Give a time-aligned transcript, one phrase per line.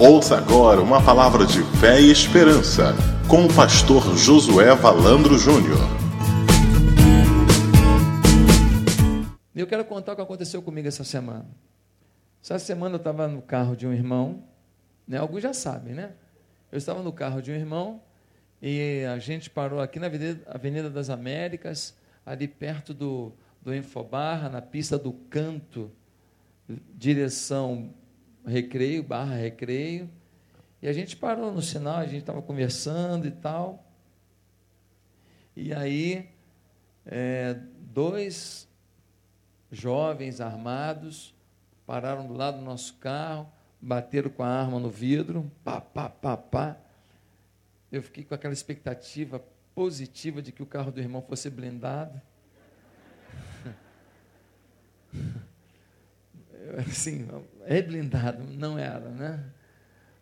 [0.00, 2.92] Ouça agora uma palavra de fé e esperança
[3.30, 5.78] com o pastor Josué Valandro Júnior.
[9.54, 11.46] Eu quero contar o que aconteceu comigo essa semana.
[12.42, 14.42] Essa semana eu estava no carro de um irmão,
[15.06, 15.18] né?
[15.18, 16.10] alguns já sabem, né?
[16.72, 18.02] Eu estava no carro de um irmão
[18.60, 20.08] e a gente parou aqui na
[20.48, 21.94] Avenida, das Américas,
[22.26, 23.32] ali perto do,
[23.62, 25.88] do Infobarra, na pista do canto,
[26.96, 27.94] direção
[28.46, 30.10] recreio, barra recreio.
[30.82, 33.84] E a gente parou no sinal, a gente estava conversando e tal.
[35.56, 36.28] E aí,
[37.06, 38.68] é, dois
[39.70, 41.34] jovens armados
[41.86, 46.36] pararam do lado do nosso carro, bateram com a arma no vidro, pá, pá, pá,
[46.36, 46.76] pá.
[47.92, 49.42] Eu fiquei com aquela expectativa
[49.74, 52.20] positiva de que o carro do irmão fosse blindado.
[56.88, 57.26] Assim,
[57.66, 59.44] é blindado, não era, né?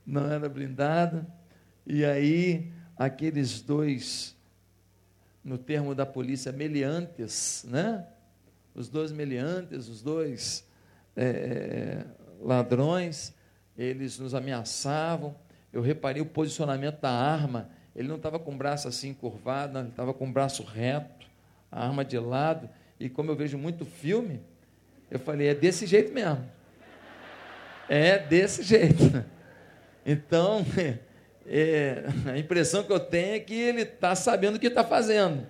[0.06, 1.27] Não era blindado.
[1.86, 4.36] E aí, aqueles dois,
[5.44, 8.06] no termo da polícia, meliantes, né?
[8.75, 10.66] Os dois meliantes, os dois
[11.16, 12.05] é, é,
[12.41, 13.34] ladrões,
[13.77, 15.34] eles nos ameaçavam.
[15.72, 17.70] Eu reparei o posicionamento da arma.
[17.94, 21.27] Ele não estava com o braço assim curvado, ele estava com o braço reto,
[21.70, 22.69] a arma de lado.
[22.98, 24.41] E como eu vejo muito filme,
[25.11, 26.48] eu falei, é desse jeito mesmo.
[27.94, 29.22] É desse jeito.
[30.06, 30.64] Então,
[31.44, 35.46] é, a impressão que eu tenho é que ele está sabendo o que está fazendo.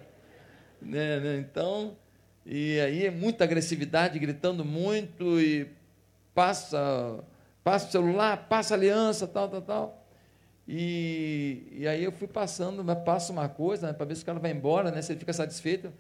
[0.80, 1.36] Né, né?
[1.36, 1.96] Então,
[2.44, 5.70] e aí é muita agressividade, gritando muito, e
[6.34, 7.22] passa,
[7.62, 10.06] passa o celular, passa aliança, tal, tal, tal.
[10.66, 14.26] E, e aí eu fui passando, mas passa uma coisa, né, para ver se o
[14.26, 15.92] cara vai embora, né, se ele fica satisfeito.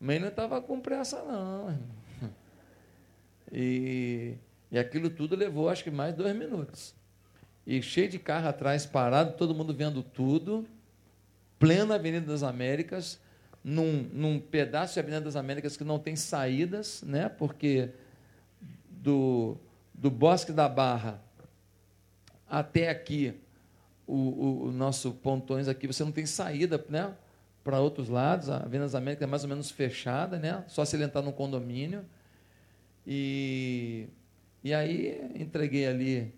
[0.00, 1.78] Mas não estava com pressa, não.
[3.54, 4.38] E
[4.72, 6.94] e aquilo tudo levou, acho que mais dois minutos.
[7.66, 10.66] E cheio de carro atrás, parado, todo mundo vendo tudo.
[11.58, 13.20] Plena Avenida das Américas,
[13.62, 17.28] num, num pedaço de Avenida das Américas que não tem saídas, né?
[17.28, 17.90] porque
[18.90, 19.58] do,
[19.92, 21.22] do Bosque da Barra
[22.48, 23.34] até aqui,
[24.06, 27.14] o, o, o nosso pontões aqui, você não tem saída né?
[27.62, 28.48] para outros lados.
[28.48, 30.64] A Avenida das Américas é mais ou menos fechada, né?
[30.66, 32.04] só se ele entrar num condomínio.
[33.06, 34.08] E
[34.62, 36.32] e aí entreguei ali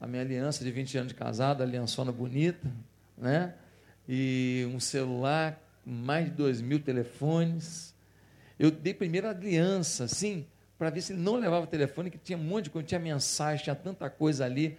[0.00, 2.70] a minha aliança de 20 anos de casado, aliançona bonita,
[3.16, 3.54] né?
[4.08, 7.94] E um celular, mais de dois mil telefones.
[8.58, 10.46] Eu dei primeiro a aliança, assim,
[10.78, 13.00] para ver se ele não levava o telefone, que tinha um monte de coisa, tinha
[13.00, 14.78] mensagem, tinha tanta coisa ali.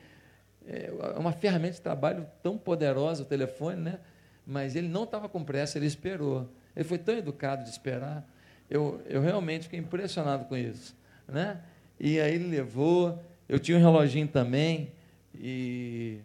[0.67, 3.99] É uma ferramenta de trabalho tão poderosa o telefone, né?
[4.45, 6.49] Mas ele não estava com pressa, ele esperou.
[6.75, 8.27] Ele foi tão educado de esperar.
[8.69, 10.95] Eu, eu realmente fiquei impressionado com isso,
[11.27, 11.59] né?
[11.99, 13.23] E aí ele levou.
[13.47, 14.91] Eu tinha um reloginho também,
[15.33, 16.17] e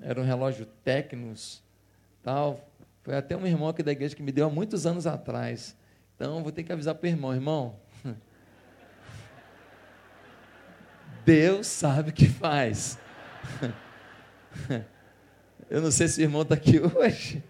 [0.00, 1.62] era um relógio Tecnos,
[2.22, 2.68] tal.
[3.02, 5.76] Foi até um irmão aqui da igreja que me deu há muitos anos atrás.
[6.14, 7.76] Então, vou ter que avisar para o irmão, irmão.
[11.26, 12.98] Deus sabe o que faz.
[15.68, 17.42] Eu não sei se o irmão está aqui hoje,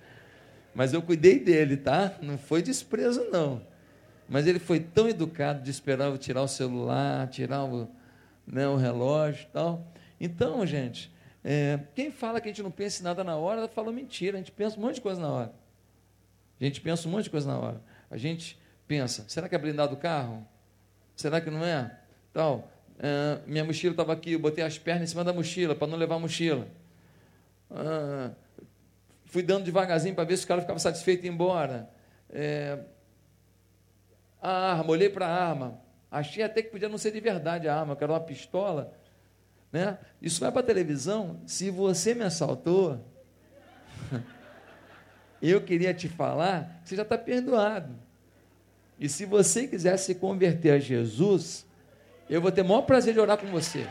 [0.75, 2.17] mas eu cuidei dele, tá?
[2.23, 3.61] Não foi desprezo, não.
[4.29, 7.89] Mas ele foi tão educado de esperar eu tirar o celular, tirar o,
[8.47, 9.87] né, o relógio e tal.
[10.21, 11.13] Então, gente,
[11.43, 14.37] é, quem fala que a gente não pensa em nada na hora, fala mentira.
[14.37, 15.53] A gente pensa um monte de coisa na hora.
[16.61, 17.83] A gente pensa um monte de coisa na hora.
[18.11, 20.47] A gente pensa, será que é blindado o carro?
[21.15, 21.99] Será que não é?
[22.33, 22.71] Tal.
[22.99, 25.99] É, minha mochila estava aqui, eu botei as pernas em cima da mochila para não
[25.99, 26.67] levar a mochila.
[27.71, 28.31] Ah,
[29.27, 31.91] fui dando devagarzinho para ver se o cara ficava satisfeito e ir embora.
[32.31, 32.79] É,
[34.45, 37.75] a arma, olhei para a arma, achei até que podia não ser de verdade a
[37.75, 38.93] arma, que era uma pistola.
[39.73, 39.99] Né?
[40.21, 41.41] Isso vai para televisão.
[41.47, 43.01] Se você me assaltou,
[45.41, 47.95] eu queria te falar você já está perdoado.
[49.01, 51.67] E se você quiser se converter a Jesus,
[52.29, 53.87] eu vou ter o maior prazer de orar com você.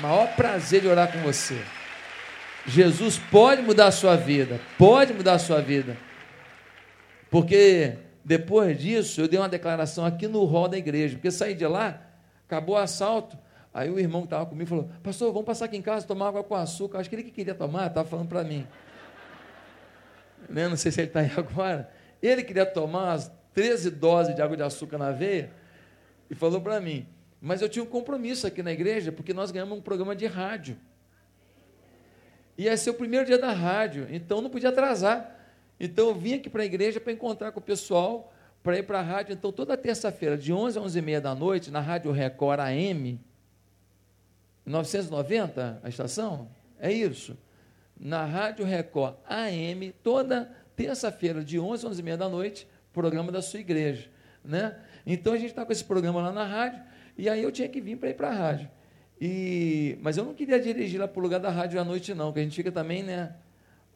[0.00, 1.62] Maior prazer de orar com você.
[2.66, 5.96] Jesus pode mudar a sua vida, pode mudar a sua vida.
[7.30, 7.96] Porque
[8.28, 12.02] depois disso, eu dei uma declaração aqui no hall da igreja, porque saí de lá,
[12.44, 13.38] acabou o assalto.
[13.72, 16.44] Aí o irmão que estava comigo falou: Pastor, vamos passar aqui em casa tomar água
[16.44, 16.98] com açúcar.
[16.98, 18.66] Acho que ele que queria tomar, estava falando para mim.
[20.46, 20.68] Né?
[20.68, 21.90] Não sei se ele está aí agora.
[22.22, 25.50] Ele queria tomar as 13 doses de água de açúcar na veia
[26.28, 27.06] e falou para mim.
[27.40, 30.76] Mas eu tinha um compromisso aqui na igreja, porque nós ganhamos um programa de rádio.
[32.58, 35.37] Ia ser o primeiro dia da rádio, então não podia atrasar.
[35.80, 38.32] Então eu vim aqui para a igreja para encontrar com o pessoal,
[38.62, 39.32] para ir para a rádio.
[39.32, 43.20] Então toda terça-feira, de 11 a 11 e meia da noite, na Rádio Record AM,
[44.66, 46.48] 990 a estação?
[46.78, 47.36] É isso.
[47.98, 53.32] Na Rádio Record AM, toda terça-feira, de 11 a 11 e meia da noite, programa
[53.32, 54.08] da sua igreja.
[54.44, 54.76] Né?
[55.06, 56.82] Então a gente está com esse programa lá na rádio,
[57.16, 58.70] e aí eu tinha que vir para ir para a rádio.
[59.20, 62.32] E, mas eu não queria dirigir lá para o lugar da rádio à noite, não,
[62.32, 63.34] que a gente fica também, né?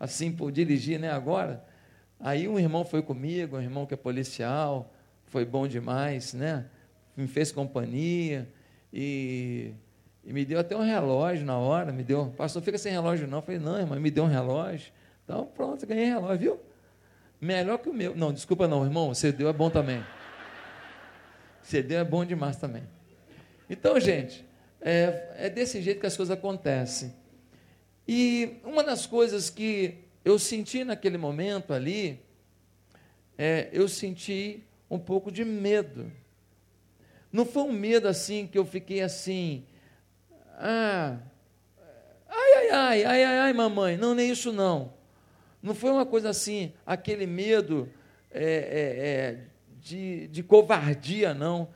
[0.01, 1.11] Assim, por dirigir, né?
[1.11, 1.65] Agora.
[2.25, 4.93] Aí um irmão foi comigo, um irmão que é policial,
[5.27, 6.67] foi bom demais, né?
[7.17, 8.49] Me fez companhia
[8.93, 9.73] e,
[10.25, 13.39] e me deu até um relógio na hora, me deu, pastor, fica sem relógio não.
[13.39, 14.93] Eu falei, não, irmão, me deu um relógio.
[15.25, 16.61] Então, pronto, ganhei relógio, viu?
[17.41, 18.15] Melhor que o meu.
[18.15, 20.01] Não, desculpa não, irmão, você deu é bom também.
[21.61, 22.85] Você deu é bom demais também.
[23.69, 24.47] Então, gente,
[24.81, 27.13] é, é desse jeito que as coisas acontecem.
[28.07, 32.21] E uma das coisas que eu senti naquele momento ali,
[33.37, 36.13] é, eu senti um pouco de medo.
[37.33, 39.65] Não foi um medo assim que eu fiquei assim,
[40.59, 41.19] ah,
[42.29, 43.97] ai, ai, ai, ai, ai, ai, mamãe.
[43.97, 44.93] Não, nem isso não.
[45.63, 47.89] Não foi uma coisa assim, aquele medo
[48.31, 49.39] é, é, é,
[49.81, 51.69] de, de covardia, não.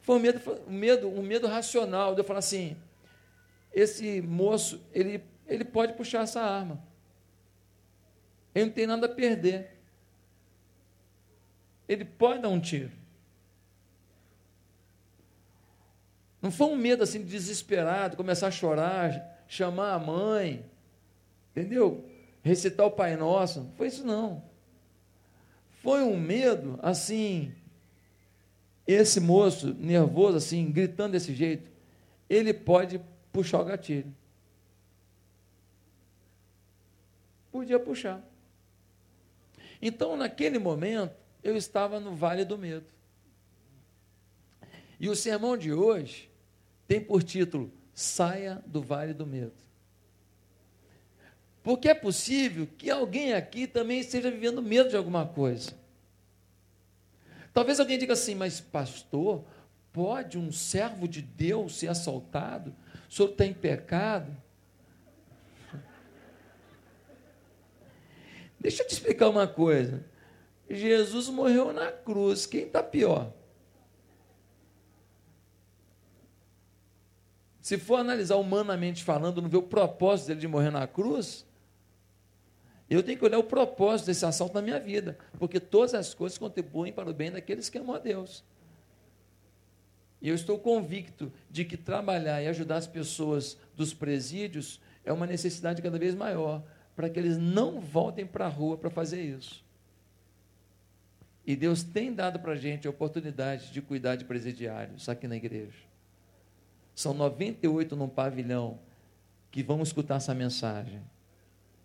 [0.00, 2.76] Foi um medo, um medo, um medo racional, de eu falar assim,
[3.72, 6.82] esse moço, ele, ele pode puxar essa arma.
[8.54, 9.70] Ele não tem nada a perder.
[11.88, 12.92] Ele pode dar um tiro.
[16.40, 20.64] Não foi um medo assim desesperado, começar a chorar, chamar a mãe,
[21.50, 22.08] entendeu?
[22.42, 23.60] Recitar o Pai Nosso.
[23.62, 24.44] Não foi isso não.
[25.82, 27.54] Foi um medo assim
[28.86, 31.70] esse moço nervoso, assim, gritando desse jeito,
[32.28, 33.00] ele pode
[33.32, 34.14] puxar o gatilho.
[37.50, 38.22] Podia puxar.
[39.80, 42.86] Então, naquele momento, eu estava no vale do medo.
[44.98, 46.30] E o sermão de hoje
[46.86, 49.52] tem por título Saia do Vale do Medo.
[51.62, 55.72] Porque é possível que alguém aqui também esteja vivendo medo de alguma coisa.
[57.52, 59.44] Talvez alguém diga assim, mas pastor,
[59.92, 62.74] pode um servo de Deus ser assaltado?
[63.08, 64.36] O senhor tem pecado?
[68.64, 70.02] Deixa eu te explicar uma coisa.
[70.70, 72.46] Jesus morreu na cruz.
[72.46, 73.30] Quem está pior?
[77.60, 81.44] Se for analisar humanamente falando, não vê o propósito dele de morrer na cruz,
[82.88, 86.38] eu tenho que olhar o propósito desse assalto na minha vida, porque todas as coisas
[86.38, 88.42] contribuem para o bem daqueles que amam a Deus.
[90.22, 95.26] E eu estou convicto de que trabalhar e ajudar as pessoas dos presídios é uma
[95.26, 96.62] necessidade cada vez maior,
[96.94, 99.64] para que eles não voltem para a rua para fazer isso.
[101.46, 105.36] E Deus tem dado para a gente a oportunidade de cuidar de presidiários aqui na
[105.36, 105.78] igreja.
[106.94, 108.78] São 98 num pavilhão
[109.50, 111.02] que vão escutar essa mensagem.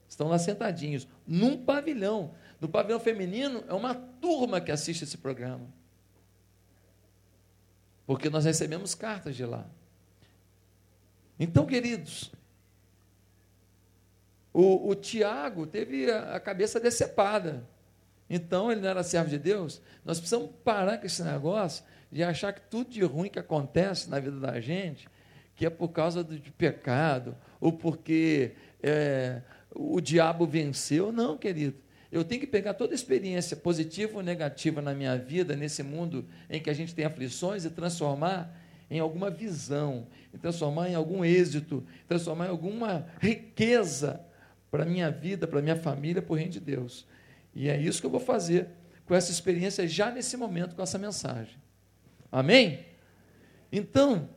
[0.07, 2.33] Estão lá sentadinhos, num pavilhão.
[2.59, 5.67] No pavilhão feminino, é uma turma que assiste esse programa.
[8.05, 9.65] Porque nós recebemos cartas de lá.
[11.39, 12.31] Então, queridos,
[14.53, 17.63] o, o Tiago teve a, a cabeça decepada.
[18.29, 19.81] Então, ele não era servo de Deus.
[20.05, 24.19] Nós precisamos parar com esse negócio de achar que tudo de ruim que acontece na
[24.19, 25.07] vida da gente,
[25.55, 29.41] que é por causa do, de pecado, ou porque é,
[29.73, 31.11] o diabo venceu.
[31.11, 31.75] Não, querido.
[32.11, 36.59] Eu tenho que pegar toda experiência positiva ou negativa na minha vida, nesse mundo em
[36.59, 38.55] que a gente tem aflições, e transformar
[38.89, 40.07] em alguma visão,
[40.41, 44.25] transformar em algum êxito, transformar em alguma riqueza
[44.69, 47.05] para a minha vida, para a minha família, por reino de Deus.
[47.53, 48.67] E é isso que eu vou fazer
[49.05, 51.57] com essa experiência já nesse momento, com essa mensagem.
[52.31, 52.85] Amém?
[53.71, 54.29] Então,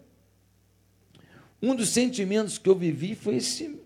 [1.60, 3.80] um dos sentimentos que eu vivi foi esse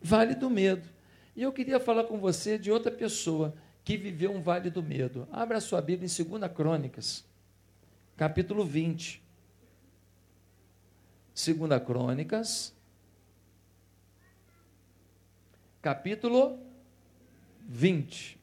[0.00, 0.88] vale do medo.
[1.36, 3.54] E eu queria falar com você de outra pessoa
[3.84, 5.28] que viveu um vale do medo.
[5.30, 7.24] Abra a sua Bíblia em 2 Crônicas,
[8.16, 9.22] capítulo 20.
[11.34, 12.74] 2 Crônicas,
[15.82, 16.58] capítulo
[17.68, 18.38] 20.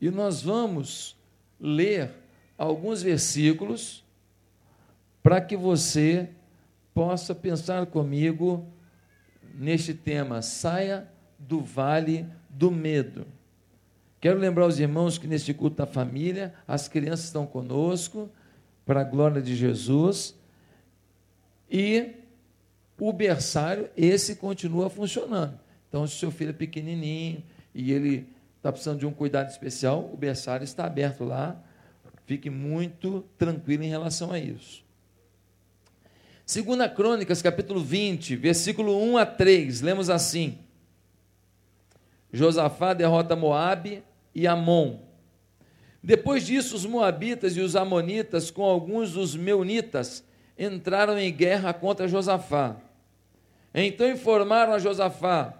[0.00, 1.16] E nós vamos
[1.60, 2.12] ler
[2.56, 4.04] alguns versículos
[5.22, 6.30] para que você
[6.94, 8.66] possa pensar comigo
[9.54, 11.08] neste tema, saia
[11.38, 13.26] do vale do medo.
[14.20, 18.30] Quero lembrar os irmãos que neste culto da família, as crianças estão conosco,
[18.84, 20.34] para a glória de Jesus,
[21.70, 22.14] e
[22.98, 25.58] o berçário, esse continua funcionando.
[25.88, 27.42] Então, se o seu filho é pequenininho
[27.74, 31.56] e ele está precisando de um cuidado especial, o berçário está aberto lá,
[32.26, 34.84] fique muito tranquilo em relação a isso.
[36.44, 40.58] Segunda Crônicas, capítulo 20, versículo 1 a 3, lemos assim:
[42.32, 44.02] Josafá derrota Moabe
[44.34, 45.00] e Amon.
[46.02, 50.24] Depois disso, os moabitas e os amonitas, com alguns dos meunitas,
[50.58, 52.76] entraram em guerra contra Josafá.
[53.86, 55.54] Então informaram a Josafá: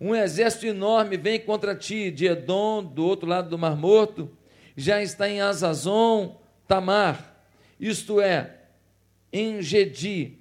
[0.00, 4.30] um exército enorme vem contra ti, de Edom, do outro lado do Mar Morto,
[4.76, 7.44] já está em Azazon, Tamar,
[7.78, 8.58] isto é,
[9.32, 10.38] em Gedi.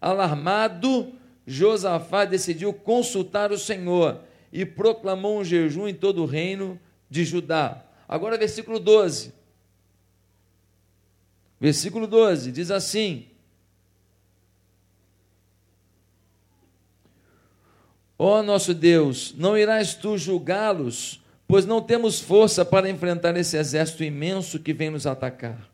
[0.00, 1.12] Alarmado,
[1.46, 4.20] Josafá decidiu consultar o Senhor
[4.52, 7.84] e proclamou um jejum em todo o reino de Judá.
[8.08, 9.32] Agora, versículo 12.
[11.60, 13.26] Versículo 12 diz assim:
[18.24, 23.56] Ó oh, nosso Deus, não irás tu julgá-los, pois não temos força para enfrentar esse
[23.56, 25.68] exército imenso que vem nos atacar.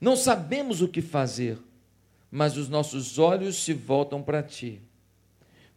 [0.00, 1.58] Não sabemos o que fazer,
[2.30, 4.80] mas os nossos olhos se voltam para ti.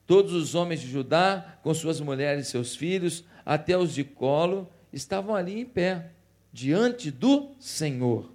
[0.07, 4.69] Todos os homens de Judá, com suas mulheres e seus filhos, até os de colo,
[4.93, 6.11] estavam ali em pé,
[6.53, 8.31] diante do Senhor.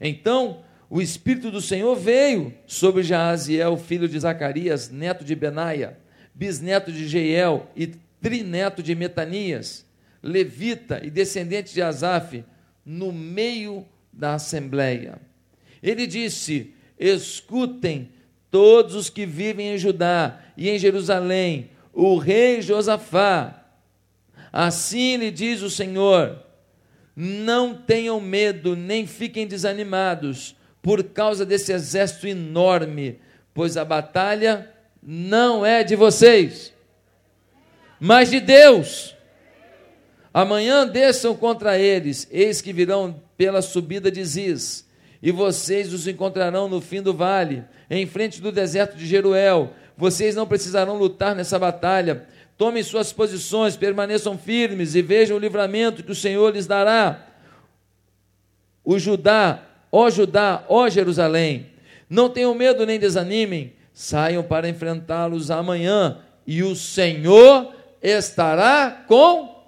[0.00, 6.00] Então, o Espírito do Senhor veio sobre Jaaziel, filho de Zacarias, neto de Benaia
[6.34, 7.88] bisneto de Jeiel e
[8.20, 9.84] trineto de Metanias,
[10.22, 12.44] levita e descendente de Asaf,
[12.84, 15.20] no meio da assembleia.
[15.82, 18.10] Ele disse: Escutem
[18.50, 23.66] todos os que vivem em Judá e em Jerusalém, o rei Josafá.
[24.52, 26.40] Assim lhe diz o Senhor:
[27.16, 33.18] Não tenham medo, nem fiquem desanimados por causa desse exército enorme,
[33.54, 34.71] pois a batalha
[35.02, 36.72] não é de vocês,
[37.98, 39.16] mas de Deus.
[40.32, 44.88] Amanhã desçam contra eles, eis que virão pela subida de Ziz,
[45.20, 49.74] e vocês os encontrarão no fim do vale, em frente do deserto de Jeruel.
[49.96, 52.26] Vocês não precisarão lutar nessa batalha.
[52.56, 57.26] Tomem suas posições, permaneçam firmes e vejam o livramento que o Senhor lhes dará.
[58.84, 61.66] O Judá, ó Judá, ó Jerusalém,
[62.08, 69.62] não tenham medo nem desanimem Saiam para enfrentá-los amanhã, e o Senhor estará com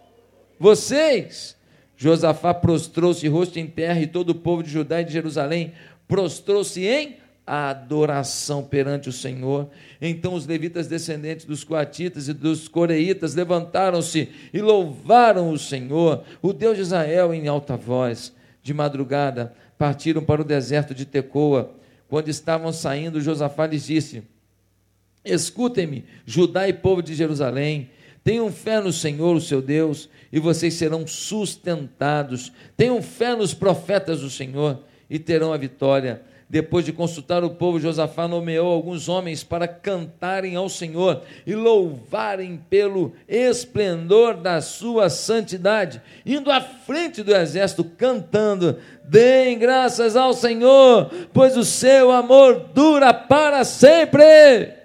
[0.58, 1.56] vocês.
[1.96, 5.72] Josafá prostrou-se rosto em terra, e todo o povo de Judá e de Jerusalém
[6.08, 7.16] prostrou-se em
[7.46, 9.68] adoração perante o Senhor.
[10.00, 16.52] Então os levitas descendentes dos coatitas e dos coreitas levantaram-se e louvaram o Senhor, o
[16.52, 18.32] Deus de Israel, em alta voz.
[18.62, 21.74] De madrugada partiram para o deserto de Tecoa
[22.14, 24.22] quando estavam saindo, Josafá lhes disse:
[25.24, 27.90] Escutem-me, Judá e povo de Jerusalém,
[28.22, 32.52] tenham fé no Senhor, o seu Deus, e vocês serão sustentados.
[32.76, 36.22] Tenham fé nos profetas do Senhor e terão a vitória.
[36.54, 42.62] Depois de consultar o povo, Josafá nomeou alguns homens para cantarem ao Senhor e louvarem
[42.70, 51.10] pelo esplendor da sua santidade, indo à frente do exército cantando: Deem graças ao Senhor,
[51.32, 54.83] pois o seu amor dura para sempre.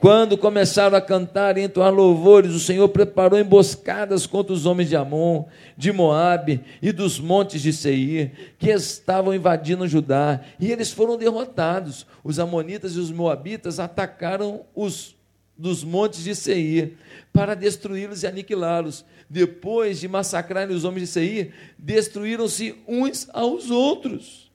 [0.00, 4.96] Quando começaram a cantar e entoar louvores, o Senhor preparou emboscadas contra os homens de
[4.96, 5.44] Amon,
[5.76, 12.06] de Moabe e dos montes de Seir, que estavam invadindo Judá, e eles foram derrotados.
[12.24, 15.14] Os amonitas e os moabitas atacaram os
[15.54, 16.96] dos montes de Seir
[17.30, 19.04] para destruí-los e aniquilá-los.
[19.28, 24.49] Depois de massacrarem os homens de Seir, destruíram-se uns aos outros.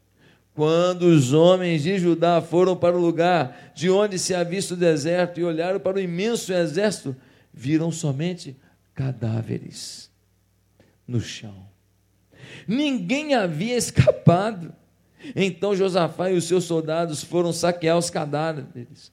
[0.55, 4.77] Quando os homens de Judá foram para o lugar de onde se havia visto o
[4.77, 7.13] deserto e olharam para o imenso exército,
[7.53, 8.55] viram somente
[8.93, 10.09] cadáveres
[11.05, 11.67] no chão.
[12.65, 14.73] Ninguém havia escapado.
[15.35, 19.11] Então Josafá e os seus soldados foram saquear os cadáveres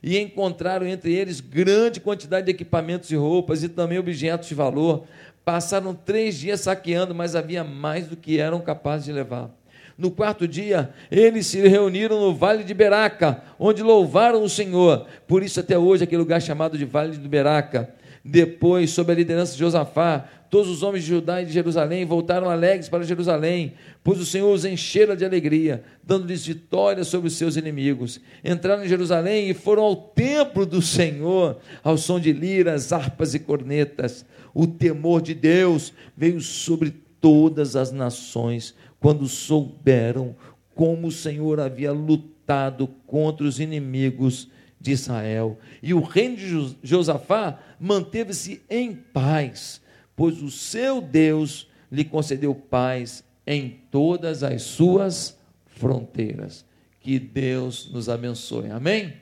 [0.00, 5.06] e encontraram entre eles grande quantidade de equipamentos e roupas e também objetos de valor.
[5.44, 9.50] Passaram três dias saqueando, mas havia mais do que eram capazes de levar.
[9.96, 15.06] No quarto dia, eles se reuniram no vale de Beraca, onde louvaram o Senhor.
[15.26, 17.94] Por isso, até hoje, aquele lugar chamado de Vale de Beraca.
[18.24, 22.48] Depois, sob a liderança de Josafá, todos os homens de Judá e de Jerusalém voltaram
[22.48, 27.56] alegres para Jerusalém, pois o Senhor os enchera de alegria, dando-lhes vitória sobre os seus
[27.56, 28.20] inimigos.
[28.42, 33.38] Entraram em Jerusalém e foram ao templo do Senhor, ao som de liras, harpas e
[33.38, 34.24] cornetas.
[34.54, 38.74] O temor de Deus veio sobre todas as nações
[39.04, 40.34] quando souberam
[40.74, 44.48] como o Senhor havia lutado contra os inimigos
[44.80, 45.58] de Israel.
[45.82, 49.82] E o reino de Josafá manteve-se em paz,
[50.16, 56.64] pois o seu Deus lhe concedeu paz em todas as suas fronteiras.
[56.98, 58.70] Que Deus nos abençoe.
[58.70, 59.12] Amém?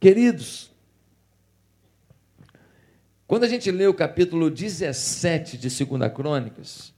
[0.00, 0.72] Queridos,
[3.28, 6.95] quando a gente lê o capítulo 17 de 2 Crônicas,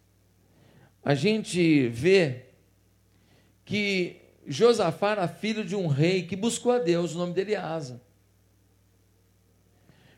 [1.04, 2.46] a gente vê
[3.64, 7.58] que Josafá era filho de um rei que buscou a Deus, o nome dele é
[7.58, 8.00] Asa.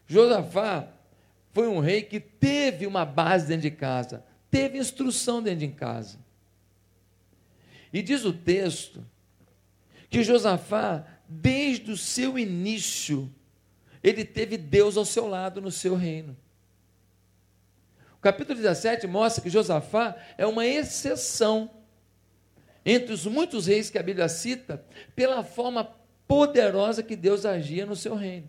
[0.07, 0.89] Josafá
[1.53, 6.19] foi um rei que teve uma base dentro de casa, teve instrução dentro de casa.
[7.93, 9.05] E diz o texto
[10.09, 13.33] que Josafá, desde o seu início,
[14.03, 16.37] ele teve Deus ao seu lado no seu reino.
[18.21, 21.71] O capítulo 17 mostra que Josafá é uma exceção
[22.85, 24.85] entre os muitos reis que a Bíblia cita,
[25.17, 25.91] pela forma
[26.29, 28.47] poderosa que Deus agia no seu reino.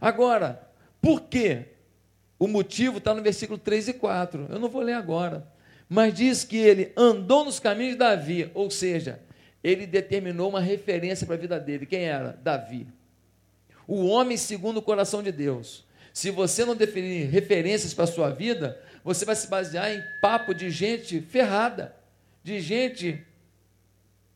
[0.00, 0.70] Agora,
[1.00, 1.64] por quê?
[2.38, 4.46] O motivo está no versículo 3 e 4.
[4.50, 5.44] Eu não vou ler agora.
[5.88, 9.20] Mas diz que ele andou nos caminhos de Davi, ou seja,
[9.64, 11.86] ele determinou uma referência para a vida dele.
[11.86, 12.38] Quem era?
[12.40, 12.86] Davi.
[13.84, 15.85] O homem segundo o coração de Deus.
[16.16, 20.54] Se você não definir referências para a sua vida, você vai se basear em papo
[20.54, 21.94] de gente ferrada,
[22.42, 23.22] de gente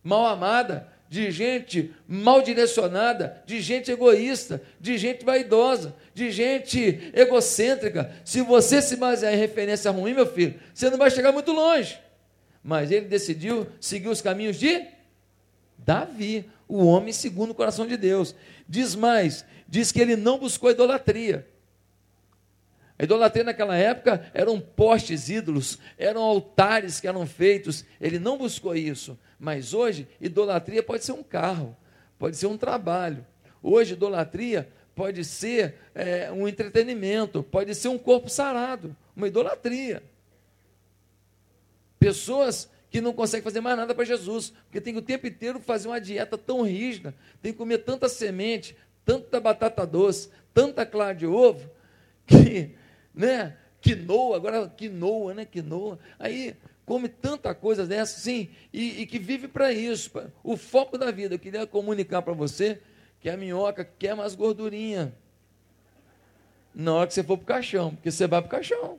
[0.04, 8.14] mal amada, de gente mal direcionada, de gente egoísta, de gente vaidosa, de gente egocêntrica.
[8.26, 11.98] Se você se basear em referência ruim, meu filho, você não vai chegar muito longe.
[12.62, 14.84] Mas ele decidiu seguir os caminhos de
[15.78, 18.34] Davi, o homem segundo o coração de Deus.
[18.68, 21.48] Diz mais, diz que ele não buscou idolatria.
[23.00, 27.82] A idolatria naquela época eram postes ídolos, eram altares que eram feitos.
[27.98, 29.18] Ele não buscou isso.
[29.38, 31.74] Mas hoje, idolatria pode ser um carro,
[32.18, 33.26] pode ser um trabalho.
[33.62, 40.02] Hoje, idolatria pode ser é, um entretenimento, pode ser um corpo sarado, uma idolatria.
[41.98, 45.58] Pessoas que não conseguem fazer mais nada para Jesus, porque tem que o tempo inteiro
[45.58, 48.76] fazer uma dieta tão rígida, tem que comer tanta semente,
[49.06, 51.70] tanta batata doce, tanta clara de ovo,
[52.26, 52.74] que,
[53.14, 56.56] né, quinoa, agora quinoa, né, quinoa, aí
[56.90, 60.10] come tanta coisa dessa, sim, e, e que vive para isso.
[60.10, 61.36] Pra, o foco da vida.
[61.36, 62.80] Eu queria comunicar para você
[63.20, 65.14] que a minhoca quer mais gordurinha.
[66.74, 68.98] Na hora que você for para o caixão, porque você vai para o caixão.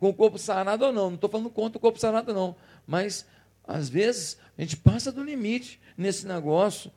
[0.00, 1.08] Com o corpo sarado ou não.
[1.10, 2.56] Não estou falando contra o corpo sarado, não.
[2.86, 3.26] Mas,
[3.66, 6.90] às vezes, a gente passa do limite nesse negócio.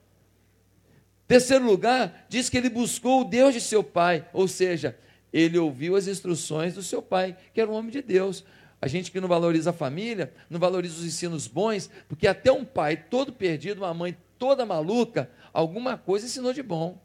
[1.28, 4.98] Terceiro lugar, diz que ele buscou o Deus de seu pai, ou seja,
[5.32, 8.44] ele ouviu as instruções do seu pai, que era um homem de Deus.
[8.82, 12.64] A gente que não valoriza a família, não valoriza os ensinos bons, porque até um
[12.64, 17.02] pai todo perdido, uma mãe toda maluca, alguma coisa ensinou de bom.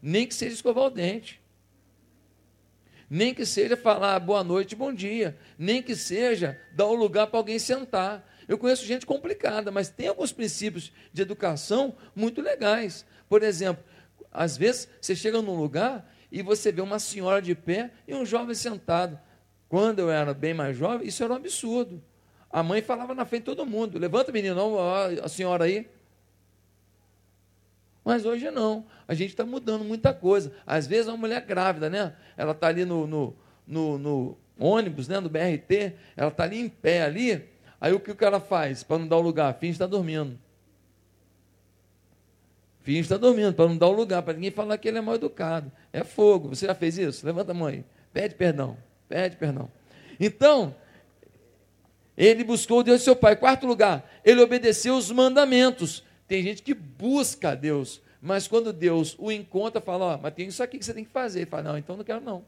[0.00, 1.40] Nem que seja escovar o dente.
[3.08, 5.36] Nem que seja falar boa noite, bom dia.
[5.58, 8.28] Nem que seja dar um lugar para alguém sentar.
[8.46, 13.06] Eu conheço gente complicada, mas tem alguns princípios de educação muito legais.
[13.28, 13.82] Por exemplo,
[14.30, 18.24] às vezes você chega num lugar e você vê uma senhora de pé e um
[18.24, 19.18] jovem sentado.
[19.68, 22.02] Quando eu era bem mais jovem, isso era um absurdo.
[22.50, 24.78] A mãe falava na frente de todo mundo: levanta, menino,
[25.22, 25.88] a senhora aí.
[28.04, 28.86] Mas hoje não.
[29.08, 30.52] A gente está mudando muita coisa.
[30.64, 32.14] Às vezes, uma mulher grávida, né?
[32.36, 33.36] Ela está ali no, no,
[33.66, 35.20] no, no, ônibus, né?
[35.20, 37.44] no BRT, ela está ali em pé ali.
[37.80, 39.52] Aí o que o cara faz para não dar o lugar?
[39.58, 40.38] Finge estar dormindo.
[42.86, 45.16] Finge estar dormindo, para não dar o lugar, para ninguém falar que ele é mal
[45.16, 45.72] educado.
[45.92, 46.50] É fogo.
[46.50, 47.26] Você já fez isso?
[47.26, 47.84] Levanta a mão aí.
[48.12, 48.76] Pede perdão.
[49.08, 49.68] Pede perdão.
[50.20, 50.72] Então,
[52.16, 53.34] ele buscou Deus seu pai.
[53.34, 56.04] Quarto lugar, ele obedeceu os mandamentos.
[56.28, 60.62] Tem gente que busca Deus, mas quando Deus o encontra, fala: Ó, mas tem isso
[60.62, 61.40] aqui que você tem que fazer.
[61.40, 62.44] Ele fala: Não, então não quero não.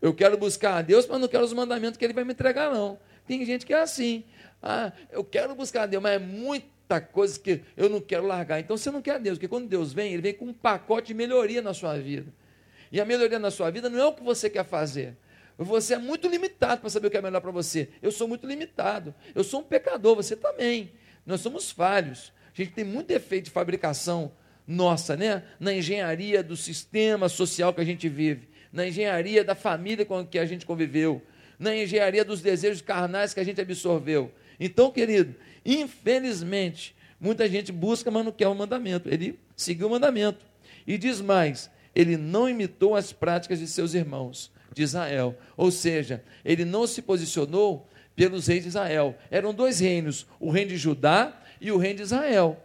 [0.00, 2.72] Eu quero buscar a Deus, mas não quero os mandamentos que ele vai me entregar,
[2.72, 2.96] não.
[3.26, 4.22] Tem gente que é assim.
[4.62, 8.60] Ah, eu quero buscar Deus, mas é muita coisa que eu não quero largar.
[8.60, 11.14] Então você não quer Deus, porque quando Deus vem, ele vem com um pacote de
[11.14, 12.32] melhoria na sua vida.
[12.92, 15.16] E a melhoria na sua vida não é o que você quer fazer.
[15.56, 17.90] Você é muito limitado para saber o que é melhor para você.
[18.00, 19.14] Eu sou muito limitado.
[19.34, 20.90] Eu sou um pecador, você também.
[21.24, 22.32] Nós somos falhos.
[22.52, 24.32] A gente tem muito defeito de fabricação
[24.66, 25.42] nossa, né?
[25.58, 30.38] Na engenharia do sistema social que a gente vive, na engenharia da família com que
[30.38, 31.22] a gente conviveu,
[31.58, 34.32] na engenharia dos desejos carnais que a gente absorveu.
[34.60, 39.08] Então, querido, infelizmente, muita gente busca, mas não quer o mandamento.
[39.08, 40.44] Ele seguiu o mandamento.
[40.86, 45.36] E diz mais: ele não imitou as práticas de seus irmãos de Israel.
[45.56, 49.16] Ou seja, ele não se posicionou pelos reis de Israel.
[49.30, 52.62] Eram dois reinos, o reino de Judá e o reino de Israel.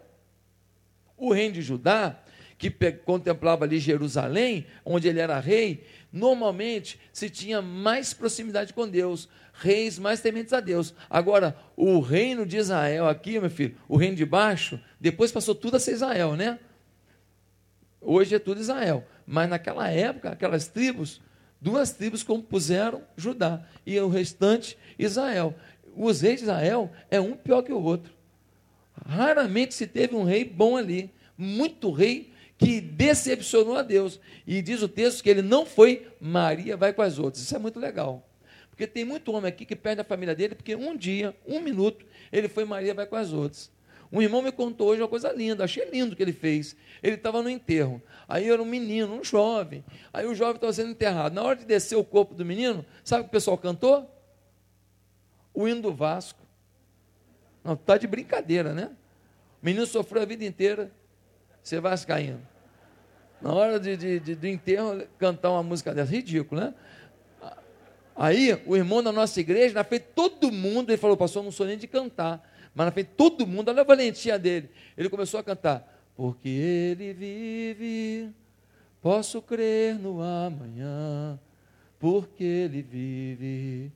[1.17, 2.19] O reino de Judá
[2.57, 9.27] que contemplava ali Jerusalém, onde ele era rei, normalmente se tinha mais proximidade com Deus,
[9.59, 10.93] reis mais tementes a Deus.
[11.09, 15.77] Agora, o reino de Israel aqui, meu filho, o reino de baixo, depois passou tudo
[15.77, 16.59] a ser Israel, né?
[18.01, 19.05] Hoje é tudo Israel.
[19.25, 21.21] Mas naquela época, aquelas tribos,
[21.59, 25.55] duas tribos compuseram Judá e o restante Israel.
[25.95, 28.13] Os reis de Israel é um pior que o outro.
[29.05, 31.11] Raramente se teve um rei bom ali.
[31.37, 34.19] Muito rei que decepcionou a Deus.
[34.45, 37.43] E diz o texto que ele não foi, Maria vai com as outras.
[37.43, 38.27] Isso é muito legal.
[38.75, 42.05] Porque tem muito homem aqui que perde a família dele, porque um dia, um minuto,
[42.29, 43.71] ele foi, Maria vai com as outras.
[44.11, 46.75] Um irmão me contou hoje uma coisa linda, achei lindo o que ele fez.
[47.01, 48.01] Ele estava no enterro.
[48.27, 49.83] Aí era um menino, um jovem.
[50.11, 51.33] Aí o jovem estava sendo enterrado.
[51.33, 54.13] Na hora de descer o corpo do menino, sabe o que o pessoal cantou?
[55.53, 56.39] O hino do Vasco.
[57.63, 58.91] Não, está de brincadeira, né?
[59.61, 60.91] O menino sofreu a vida inteira,
[61.63, 62.45] ser vascaíno.
[63.41, 66.73] Na hora de, de, de, do enterro, cantar uma música dessa, ridículo, né?
[68.15, 71.65] Aí, o irmão da nossa igreja, na frente todo mundo, ele falou, pastor, não sou
[71.65, 74.69] nem de cantar, mas na frente todo mundo, olha a valentia dele.
[74.97, 78.29] Ele começou a cantar, porque ele vive,
[79.01, 81.37] posso crer no amanhã,
[81.99, 83.91] porque ele vive,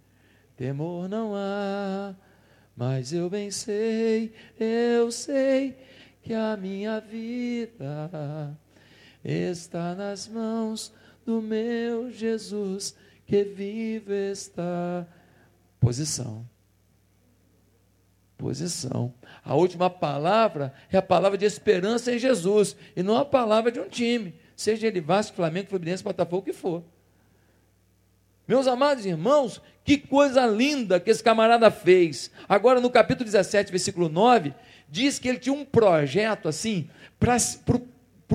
[0.58, 2.14] temor não há,
[2.76, 5.78] mas eu bem sei, eu sei
[6.22, 8.58] que a minha vida
[9.24, 10.94] está nas mãos
[11.26, 12.96] do meu Jesus
[13.30, 15.06] que vive está.
[15.80, 16.50] Posição.
[18.36, 19.14] Posição.
[19.46, 23.80] A última palavra é a palavra de esperança em Jesus e não a palavra de
[23.80, 26.84] um time, seja ele Vasco, Flamengo, Fluminense, Botafogo, o que for.
[28.48, 32.32] Meus amados irmãos, que coisa linda que esse camarada fez.
[32.48, 34.56] Agora, no capítulo 17, versículo 9,
[34.90, 36.90] diz que ele tinha um projeto assim,
[37.20, 37.38] para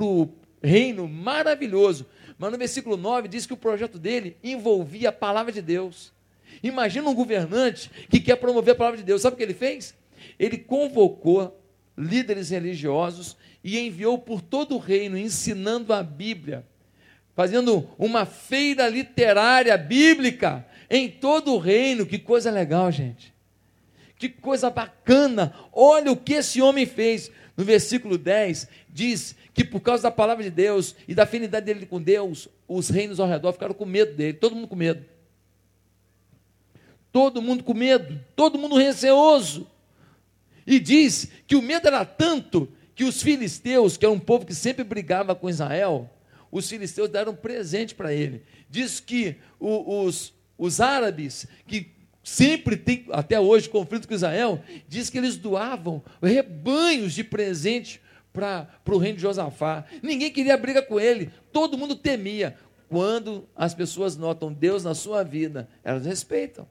[0.05, 0.29] o
[0.63, 2.07] reino maravilhoso.
[2.39, 6.13] Mas no versículo 9 diz que o projeto dele envolvia a palavra de Deus.
[6.63, 9.23] Imagina um governante que quer promover a palavra de Deus.
[9.23, 9.95] Sabe o que ele fez?
[10.39, 11.61] Ele convocou
[11.97, 16.67] líderes religiosos e enviou por todo o reino ensinando a Bíblia,
[17.35, 22.07] fazendo uma feira literária bíblica em todo o reino.
[22.07, 23.33] Que coisa legal, gente.
[24.19, 25.55] Que coisa bacana.
[25.73, 27.31] Olha o que esse homem fez.
[27.57, 31.87] No versículo 10 diz que por causa da palavra de Deus e da afinidade dele
[31.87, 35.05] com Deus, os reinos ao redor ficaram com medo dele, todo mundo com medo.
[37.13, 39.71] Todo mundo com medo, todo mundo receoso.
[40.67, 44.55] E diz que o medo era tanto que os filisteus, que era um povo que
[44.55, 46.11] sempre brigava com Israel,
[46.51, 48.43] os filisteus deram um presente para ele.
[48.69, 51.94] Diz que os, os árabes, que
[52.25, 58.01] sempre tem, até hoje, conflito com Israel, diz que eles doavam rebanhos de presente
[58.33, 59.85] para o reino de Josafá.
[60.03, 62.57] Ninguém queria briga com ele, todo mundo temia.
[62.89, 66.67] Quando as pessoas notam Deus na sua vida, elas respeitam.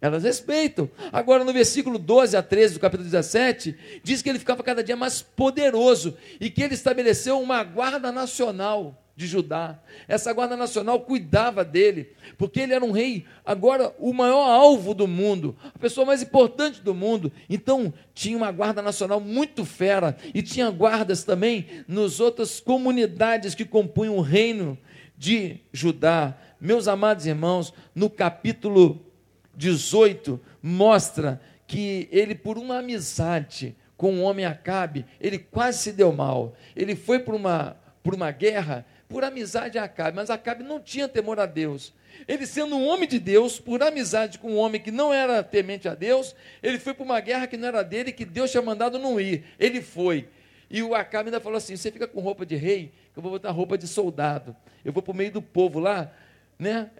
[0.00, 0.88] Elas respeitam.
[1.12, 4.96] Agora, no versículo 12 a 13 do capítulo 17, diz que ele ficava cada dia
[4.96, 9.80] mais poderoso e que ele estabeleceu uma guarda nacional de Judá.
[10.06, 15.08] Essa guarda nacional cuidava dele, porque ele era um rei, agora o maior alvo do
[15.08, 17.32] mundo, a pessoa mais importante do mundo.
[17.50, 23.64] Então, tinha uma guarda nacional muito fera e tinha guardas também nas outras comunidades que
[23.64, 24.78] compunham o reino
[25.16, 26.38] de Judá.
[26.60, 29.04] Meus amados irmãos, no capítulo
[29.56, 36.12] 18 mostra que ele por uma amizade com o homem Acabe, ele quase se deu
[36.12, 36.54] mal.
[36.76, 37.76] Ele foi por uma
[38.08, 41.94] por uma guerra por amizade a Acabe, mas Acabe não tinha temor a Deus.
[42.26, 45.88] Ele sendo um homem de Deus, por amizade com um homem que não era temente
[45.88, 48.98] a Deus, ele foi para uma guerra que não era dele, que Deus tinha mandado
[48.98, 49.44] não ir.
[49.58, 50.28] Ele foi.
[50.70, 53.32] E o Acabe ainda falou assim: você fica com roupa de rei, que eu vou
[53.32, 54.54] botar roupa de soldado.
[54.84, 56.12] Eu vou para o meio do povo lá,
[56.58, 56.90] né?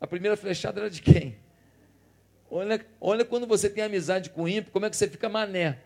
[0.00, 1.36] A primeira flechada era de quem?
[2.50, 5.78] Olha, olha quando você tem amizade com ímpio, como é que você fica mané.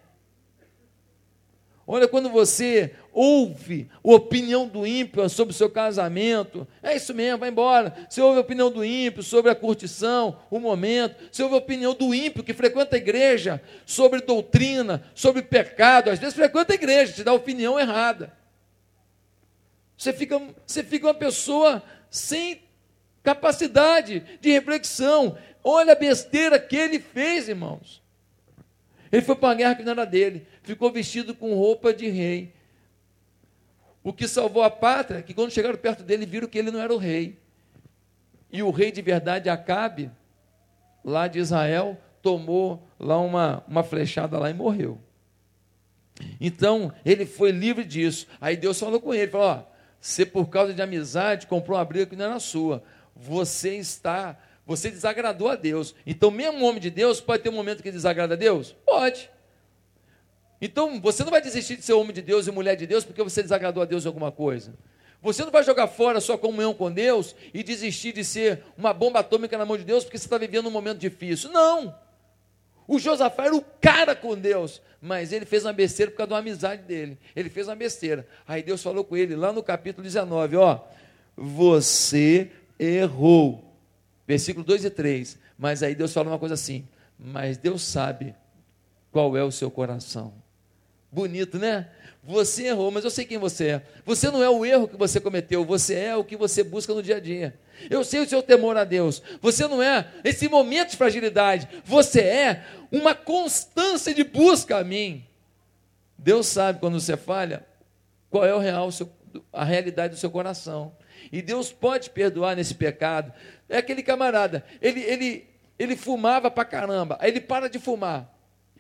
[1.87, 7.39] Olha, quando você ouve a opinião do ímpio sobre o seu casamento, é isso mesmo,
[7.39, 7.95] vai embora.
[8.09, 11.17] Você ouve a opinião do ímpio sobre a curtição, o momento.
[11.31, 16.11] Você ouve a opinião do ímpio que frequenta a igreja sobre doutrina, sobre pecado.
[16.11, 18.33] Às vezes frequenta a igreja, te dá opinião errada.
[19.97, 22.63] Você fica, você fica uma pessoa sem
[23.23, 25.37] capacidade de reflexão.
[25.63, 28.04] Olha a besteira que ele fez, irmãos.
[29.15, 32.53] Ele foi para uma guerra que não era dele ficou vestido com roupa de rei.
[34.03, 36.81] O que salvou a pátria é que quando chegaram perto dele, viram que ele não
[36.81, 37.39] era o rei.
[38.51, 40.11] E o rei de verdade, Acabe,
[41.05, 44.99] lá de Israel, tomou lá uma, uma flechada lá e morreu.
[46.41, 48.27] Então, ele foi livre disso.
[48.41, 49.63] Aí Deus falou com ele, falou, ó,
[50.01, 52.83] você por causa de amizade comprou uma briga que não era sua.
[53.15, 55.95] Você está, você desagradou a Deus.
[56.07, 58.75] Então, mesmo homem de Deus pode ter um momento que desagrada a Deus?
[58.85, 59.31] Pode.
[60.61, 63.23] Então, você não vai desistir de ser homem de Deus e mulher de Deus porque
[63.23, 64.75] você desagradou a Deus em alguma coisa.
[65.21, 68.93] Você não vai jogar fora a sua comunhão com Deus e desistir de ser uma
[68.93, 71.51] bomba atômica na mão de Deus porque você está vivendo um momento difícil.
[71.51, 71.95] Não!
[72.87, 76.35] O Josafá era o cara com Deus, mas ele fez uma besteira por causa de
[76.35, 77.19] uma amizade dele.
[77.35, 78.27] Ele fez uma besteira.
[78.47, 80.81] Aí Deus falou com ele lá no capítulo 19: Ó,
[81.37, 83.74] você errou.
[84.27, 85.39] Versículo 2 e 3.
[85.59, 86.87] Mas aí Deus fala uma coisa assim:
[87.19, 88.35] Mas Deus sabe
[89.13, 90.35] qual é o seu coração.
[91.11, 91.89] Bonito, né?
[92.25, 93.83] Você errou, mas eu sei quem você é.
[94.05, 97.03] Você não é o erro que você cometeu, você é o que você busca no
[97.03, 97.55] dia a dia.
[97.91, 99.23] Eu sei o seu temor a Deus.
[99.41, 105.25] Você não é esse momento de fragilidade, você é uma constância de busca a mim.
[106.17, 107.65] Deus sabe quando você falha,
[108.31, 108.89] qual é o real,
[109.53, 110.97] a realidade do seu coração.
[111.31, 113.33] E Deus pode perdoar nesse pecado.
[113.75, 118.33] É aquele camarada, ele, ele, ele fumava pra caramba, aí ele para de fumar.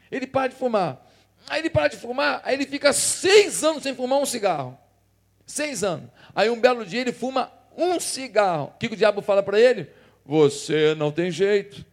[0.08, 1.04] Ele para de fumar.
[1.48, 4.78] Aí ele para de fumar, aí ele fica seis anos sem fumar um cigarro.
[5.44, 6.08] Seis anos.
[6.32, 8.66] Aí um belo dia ele fuma um cigarro.
[8.66, 9.90] O que o diabo fala para ele?
[10.24, 11.84] Você não tem jeito.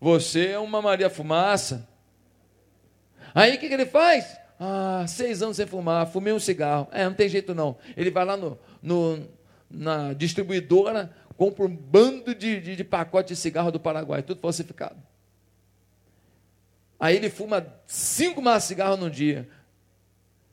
[0.00, 1.86] Você é uma Maria Fumaça.
[3.34, 4.38] Aí o que, que ele faz?
[4.58, 6.88] Ah, seis anos sem fumar, fumei um cigarro.
[6.92, 7.76] É, não tem jeito não.
[7.94, 9.28] Ele vai lá no, no
[9.72, 14.96] na distribuidora, compra um bando de, de, de pacote de cigarro do Paraguai, tudo falsificado.
[16.98, 19.48] Aí ele fuma cinco maços de cigarro no dia.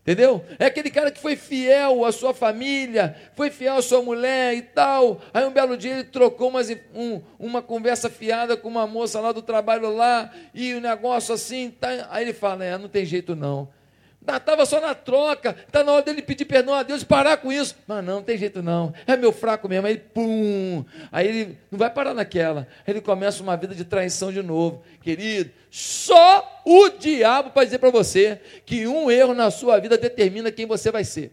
[0.02, 0.44] Entendeu?
[0.58, 4.64] É aquele cara que foi fiel à sua família, foi fiel à sua mulher e
[4.64, 5.22] tal.
[5.32, 9.32] Aí um belo dia ele trocou umas, um, uma conversa fiada com uma moça lá
[9.32, 11.70] do trabalho lá, e o negócio assim.
[11.70, 13.70] Tá, aí ele fala: é, não tem jeito não.
[14.22, 17.76] Estava só na troca, está na hora dele pedir perdão a Deus parar com isso.
[17.88, 19.88] Mas não, não tem jeito não, é meu fraco mesmo.
[19.88, 22.68] Aí, pum, aí ele não vai parar naquela.
[22.86, 24.84] Aí ele começa uma vida de traição de novo.
[25.02, 30.52] Querido, só o diabo para dizer para você que um erro na sua vida determina
[30.52, 31.32] quem você vai ser.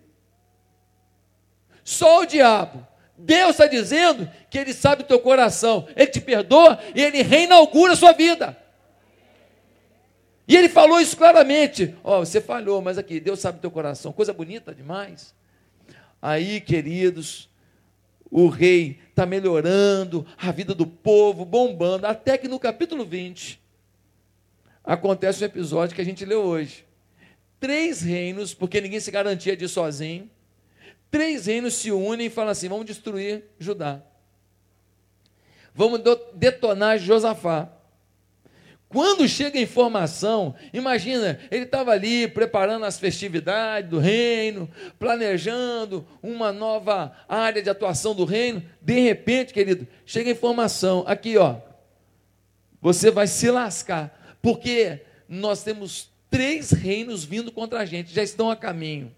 [1.84, 2.86] Só o diabo.
[3.18, 7.94] Deus está dizendo que Ele sabe o teu coração, Ele te perdoa e Ele reinaugura
[7.94, 8.56] a sua vida.
[10.48, 11.94] E ele falou isso claramente.
[12.04, 14.12] Ó, oh, você falhou, mas aqui, Deus sabe o teu coração.
[14.12, 15.34] Coisa bonita demais.
[16.22, 17.48] Aí, queridos,
[18.30, 23.60] o rei está melhorando, a vida do povo bombando, até que no capítulo 20
[24.84, 26.84] acontece um episódio que a gente leu hoje.
[27.58, 30.30] Três reinos, porque ninguém se garantia de sozinho,
[31.10, 34.02] três reinos se unem e falam assim: vamos destruir Judá.
[35.74, 36.00] Vamos
[36.34, 37.70] detonar Josafá.
[38.88, 46.52] Quando chega a informação, imagina, ele estava ali preparando as festividades do reino, planejando uma
[46.52, 48.62] nova área de atuação do reino.
[48.80, 51.56] De repente, querido, chega a informação, aqui ó,
[52.80, 58.50] você vai se lascar, porque nós temos três reinos vindo contra a gente, já estão
[58.50, 59.12] a caminho.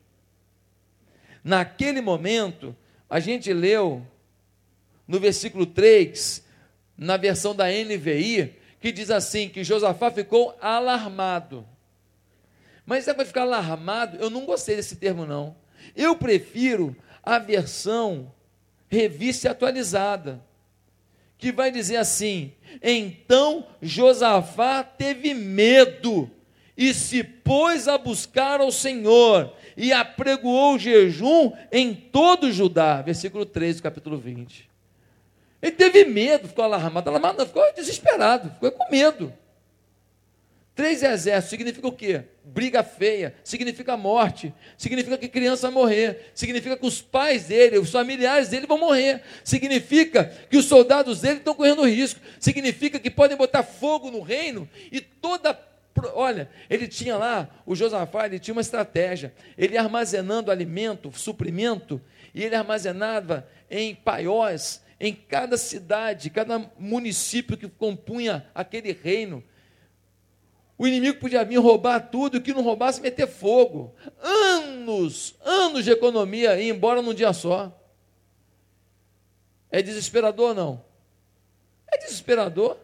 [1.45, 2.75] Naquele momento,
[3.09, 4.07] a gente leu
[5.07, 6.45] no versículo 3,
[6.97, 11.67] na versão da NVI, que diz assim: que Josafá ficou alarmado.
[12.87, 15.55] Mas é para ficar alarmado, eu não gostei desse termo, não.
[15.95, 18.33] Eu prefiro a versão
[18.89, 20.43] revista e atualizada,
[21.37, 26.31] que vai dizer assim: então Josafá teve medo
[26.77, 33.03] e se pôs a buscar ao Senhor e apregoou jejum em todo Judá.
[33.03, 34.68] Versículo 3 do capítulo 20.
[35.61, 39.33] Ele teve medo, ficou alarmado, alarmado não, ficou desesperado, ficou com medo.
[40.79, 42.23] Três exércitos significa o quê?
[42.45, 47.91] Briga feia, significa morte, significa que criança vai morrer, significa que os pais dele, os
[47.91, 53.37] familiares dele vão morrer, significa que os soldados dele estão correndo risco, significa que podem
[53.37, 55.59] botar fogo no reino e toda.
[56.15, 62.01] Olha, ele tinha lá, o Josafá, ele tinha uma estratégia, ele armazenando alimento, suprimento,
[62.33, 69.43] e ele armazenava em paióis, em cada cidade, cada município que compunha aquele reino.
[70.77, 73.95] O inimigo podia vir roubar tudo, e que não roubasse, meter fogo.
[74.21, 77.77] Anos, anos de economia, ir embora num dia só.
[79.71, 80.85] É desesperador não?
[81.87, 82.77] É desesperador.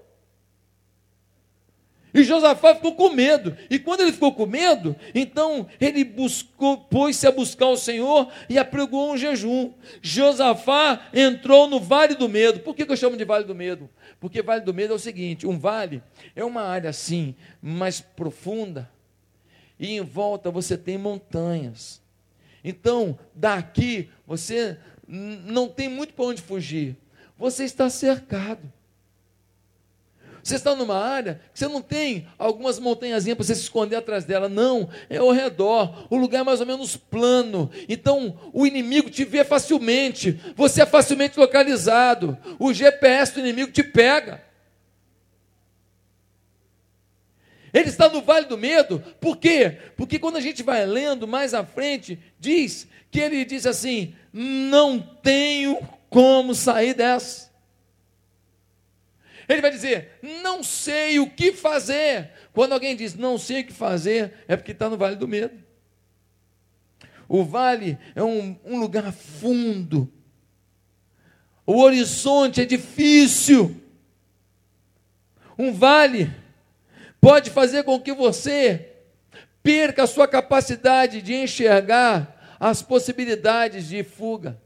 [2.14, 3.56] E Josafá ficou com medo.
[3.68, 8.56] E quando ele ficou com medo, então ele buscou, pôs-se a buscar o Senhor e
[8.56, 9.72] apregou um jejum.
[10.00, 12.60] Josafá entrou no vale do medo.
[12.60, 13.90] Por que, que eu chamo de vale do medo?
[14.20, 16.00] Porque vale do medo é o seguinte: um vale
[16.36, 18.88] é uma área assim, mais profunda,
[19.78, 22.00] e em volta você tem montanhas.
[22.62, 26.96] Então, daqui você não tem muito para onde fugir.
[27.36, 28.72] Você está cercado.
[30.44, 34.26] Você está numa área que você não tem algumas montanhazinhas para você se esconder atrás
[34.26, 34.46] dela.
[34.46, 36.06] Não, é ao redor.
[36.10, 37.70] O lugar é mais ou menos plano.
[37.88, 40.38] Então, o inimigo te vê facilmente.
[40.54, 42.36] Você é facilmente localizado.
[42.58, 44.44] O GPS do inimigo te pega.
[47.72, 49.78] Ele está no vale do medo, por quê?
[49.96, 55.00] Porque quando a gente vai lendo mais à frente, diz que ele diz assim: não
[55.00, 55.78] tenho
[56.10, 57.50] como sair dessa.
[59.48, 62.30] Ele vai dizer: não sei o que fazer.
[62.52, 65.62] Quando alguém diz não sei o que fazer, é porque está no vale do medo.
[67.28, 70.12] O vale é um, um lugar fundo.
[71.66, 73.80] O horizonte é difícil.
[75.58, 76.30] Um vale
[77.20, 78.90] pode fazer com que você
[79.62, 84.60] perca a sua capacidade de enxergar as possibilidades de fuga.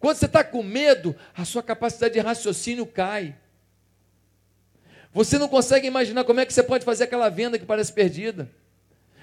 [0.00, 3.36] Quando você está com medo, a sua capacidade de raciocínio cai.
[5.12, 8.50] Você não consegue imaginar como é que você pode fazer aquela venda que parece perdida.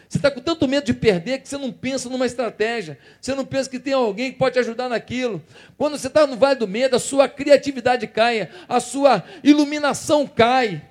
[0.08, 2.98] Você está com tanto medo de perder que você não pensa numa estratégia.
[3.20, 5.42] Você não pensa que tem alguém que pode te ajudar naquilo.
[5.76, 10.88] Quando você está no vale do medo, a sua criatividade cai, a sua iluminação cai.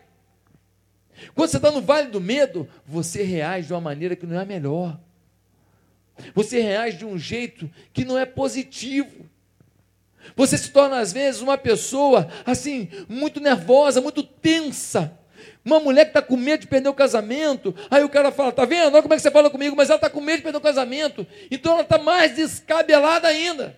[1.34, 4.42] Quando você está no vale do medo, você reage de uma maneira que não é
[4.42, 4.98] a melhor.
[6.34, 9.26] Você reage de um jeito que não é positivo.
[10.34, 15.12] Você se torna, às vezes, uma pessoa assim, muito nervosa, muito tensa.
[15.64, 18.64] Uma mulher que está com medo de perder o casamento, aí o cara fala: Tá
[18.64, 18.94] vendo?
[18.94, 20.60] Olha como é que você fala comigo, mas ela está com medo de perder o
[20.60, 23.76] casamento, então ela está mais descabelada ainda.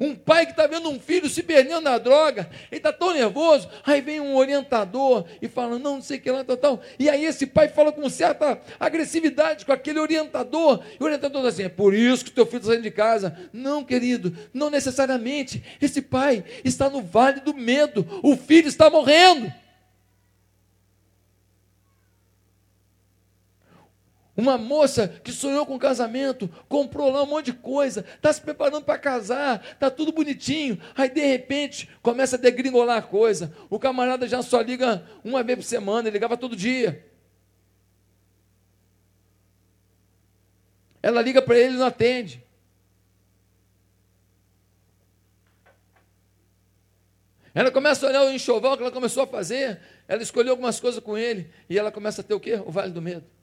[0.00, 3.68] Um pai que está vendo um filho se perdendo na droga, ele está tão nervoso,
[3.84, 6.80] aí vem um orientador e fala, não, não sei o que lá, tal, tal.
[6.98, 11.54] E aí esse pai fala com certa agressividade com aquele orientador, e o orientador diz
[11.54, 13.36] assim, é por isso que teu filho está saindo de casa.
[13.52, 15.62] Não, querido, não necessariamente.
[15.80, 19.52] Esse pai está no vale do medo, o filho está morrendo.
[24.36, 28.84] Uma moça que sonhou com casamento, comprou lá um monte de coisa, está se preparando
[28.84, 30.80] para casar, está tudo bonitinho.
[30.96, 33.54] Aí de repente começa a degringolar a coisa.
[33.70, 37.06] O camarada já só liga uma vez por semana, ele ligava todo dia.
[41.00, 42.42] Ela liga para ele e não atende.
[47.54, 51.00] Ela começa a olhar o enxoval que ela começou a fazer, ela escolheu algumas coisas
[51.00, 52.54] com ele, e ela começa a ter o quê?
[52.66, 53.33] O vale do medo.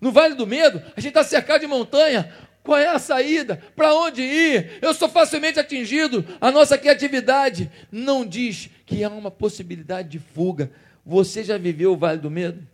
[0.00, 2.32] No vale do medo, a gente está cercado de montanha.
[2.62, 3.62] Qual é a saída?
[3.76, 4.78] Para onde ir?
[4.82, 6.24] Eu sou facilmente atingido.
[6.40, 10.70] A nossa criatividade não diz que há uma possibilidade de fuga.
[11.04, 12.66] Você já viveu o vale do medo?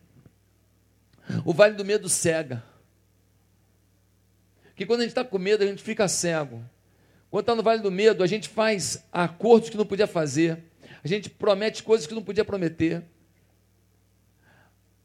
[1.44, 2.64] O vale do medo cega.
[4.74, 6.64] Que quando a gente está com medo, a gente fica cego.
[7.30, 10.58] Quando está no vale do medo, a gente faz acordos que não podia fazer.
[11.04, 13.04] A gente promete coisas que não podia prometer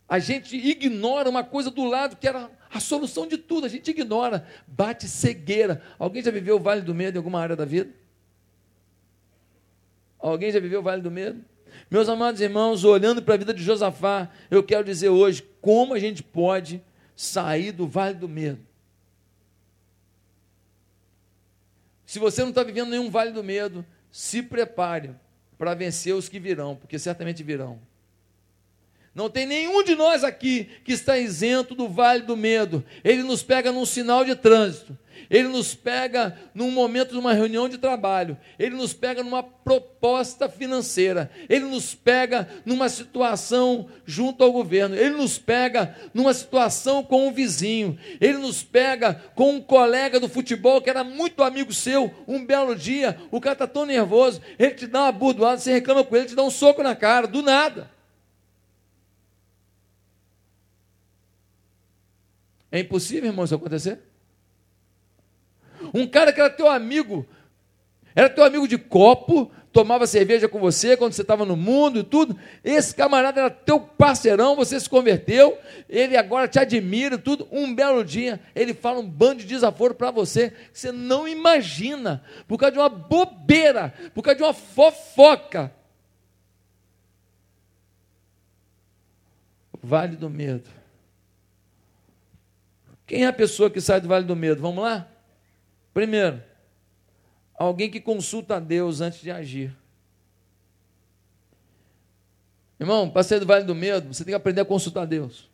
[0.08, 3.92] a gente ignora uma coisa do lado que era a solução de tudo, a gente
[3.92, 5.82] ignora, bate cegueira.
[6.00, 7.92] Alguém já viveu o vale do medo em alguma área da vida?
[10.18, 11.44] Alguém já viveu o vale do medo?
[11.92, 16.00] Meus amados irmãos, olhando para a vida de Josafá, eu quero dizer hoje como a
[16.00, 16.82] gente pode
[17.16, 18.60] sair do vale do medo.
[22.06, 25.12] Se você não está vivendo nenhum vale do medo, se prepare
[25.58, 27.80] para vencer os que virão, porque certamente virão.
[29.18, 32.86] Não tem nenhum de nós aqui que está isento do vale do medo.
[33.04, 34.96] Ele nos pega num sinal de trânsito.
[35.28, 38.38] Ele nos pega num momento de uma reunião de trabalho.
[38.60, 41.32] Ele nos pega numa proposta financeira.
[41.50, 44.96] Ele nos pega numa situação junto ao governo.
[44.96, 47.98] Ele nos pega numa situação com um vizinho.
[48.22, 52.14] Ele nos pega com um colega do futebol que era muito amigo seu.
[52.28, 54.44] Um belo dia, o cara está tão nervoso.
[54.60, 56.96] Ele te dá uma burdoada, você reclama com ele, ele te dá um soco na
[56.96, 57.97] cara, do nada.
[62.72, 64.00] É impossível, irmão, isso acontecer?
[65.94, 67.26] Um cara que era teu amigo,
[68.16, 72.04] era teu amigo de copo, tomava cerveja com você quando você estava no mundo e
[72.04, 72.38] tudo.
[72.64, 75.58] Esse camarada era teu parceirão, você se converteu,
[75.88, 77.48] ele agora te admira e tudo.
[77.52, 82.24] Um belo dia, ele fala um bando de desaforo para você que você não imagina,
[82.48, 85.72] por causa de uma bobeira, por causa de uma fofoca.
[89.82, 90.70] Vale do medo.
[93.08, 94.62] Quem é a pessoa que sai do vale do medo?
[94.62, 95.08] Vamos lá?
[95.94, 96.44] Primeiro,
[97.58, 99.74] alguém que consulta a Deus antes de agir.
[102.78, 105.50] Irmão, para sair do vale do medo, você tem que aprender a consultar Deus.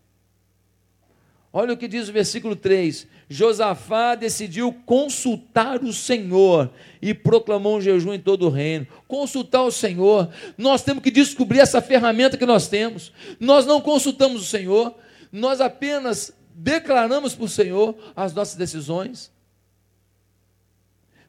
[1.55, 7.81] Olha o que diz o versículo 3: Josafá decidiu consultar o Senhor e proclamou um
[7.81, 8.87] jejum em todo o reino.
[9.07, 13.13] Consultar o Senhor, nós temos que descobrir essa ferramenta que nós temos.
[13.39, 14.95] Nós não consultamos o Senhor,
[15.31, 19.31] nós apenas declaramos para o Senhor as nossas decisões.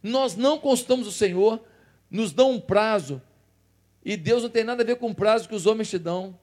[0.03, 1.65] Nós não consultamos o Senhor,
[2.11, 3.23] nos dão um prazo,
[4.05, 6.39] e Deus não tem nada a ver com o prazo que os homens te dão.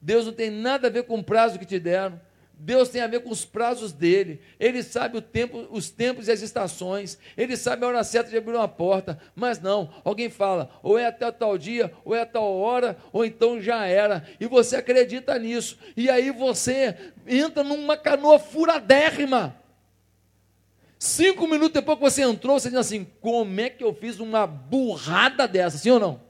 [0.00, 2.18] Deus não tem nada a ver com o prazo que te deram.
[2.60, 4.40] Deus tem a ver com os prazos dele.
[4.58, 7.16] Ele sabe tempo, os tempos e as estações.
[7.36, 9.18] Ele sabe a hora certa de abrir uma porta.
[9.34, 13.24] Mas não, alguém fala, ou é até tal dia, ou é a tal hora, ou
[13.24, 14.26] então já era.
[14.40, 15.78] E você acredita nisso.
[15.96, 16.96] E aí você
[17.26, 19.56] entra numa canoa furadérrima.
[20.98, 24.48] Cinco minutos depois que você entrou, você diz assim: como é que eu fiz uma
[24.48, 25.78] burrada dessa?
[25.78, 26.27] Sim ou não?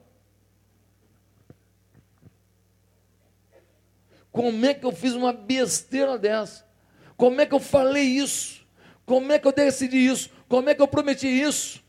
[4.39, 6.65] Como é que eu fiz uma besteira dessa?
[7.17, 8.65] Como é que eu falei isso?
[9.05, 10.31] Como é que eu decidi isso?
[10.49, 11.83] Como é que eu prometi isso?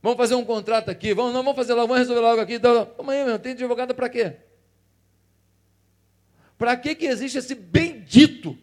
[0.00, 2.54] Vamos fazer um contrato aqui, vamos, não, vamos fazer logo, vamos resolver logo aqui.
[2.54, 4.36] Então, aí, meu, tem advogado para quê?
[6.56, 8.56] Para que, que existe esse bendito?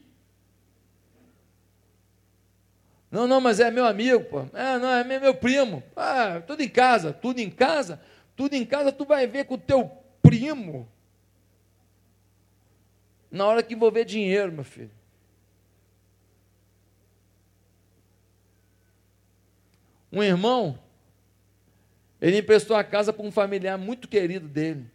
[3.11, 4.45] Não, não, mas é meu amigo, pô.
[4.53, 5.83] É, não, é meu primo.
[5.93, 8.01] Ah, tudo em casa, tudo em casa,
[8.33, 10.00] tudo em casa, tu vai ver com o teu
[10.31, 10.87] primo.
[13.29, 14.91] Na hora que envolver dinheiro, meu filho.
[20.11, 20.77] Um irmão,
[22.19, 24.85] ele emprestou a casa para um familiar muito querido dele.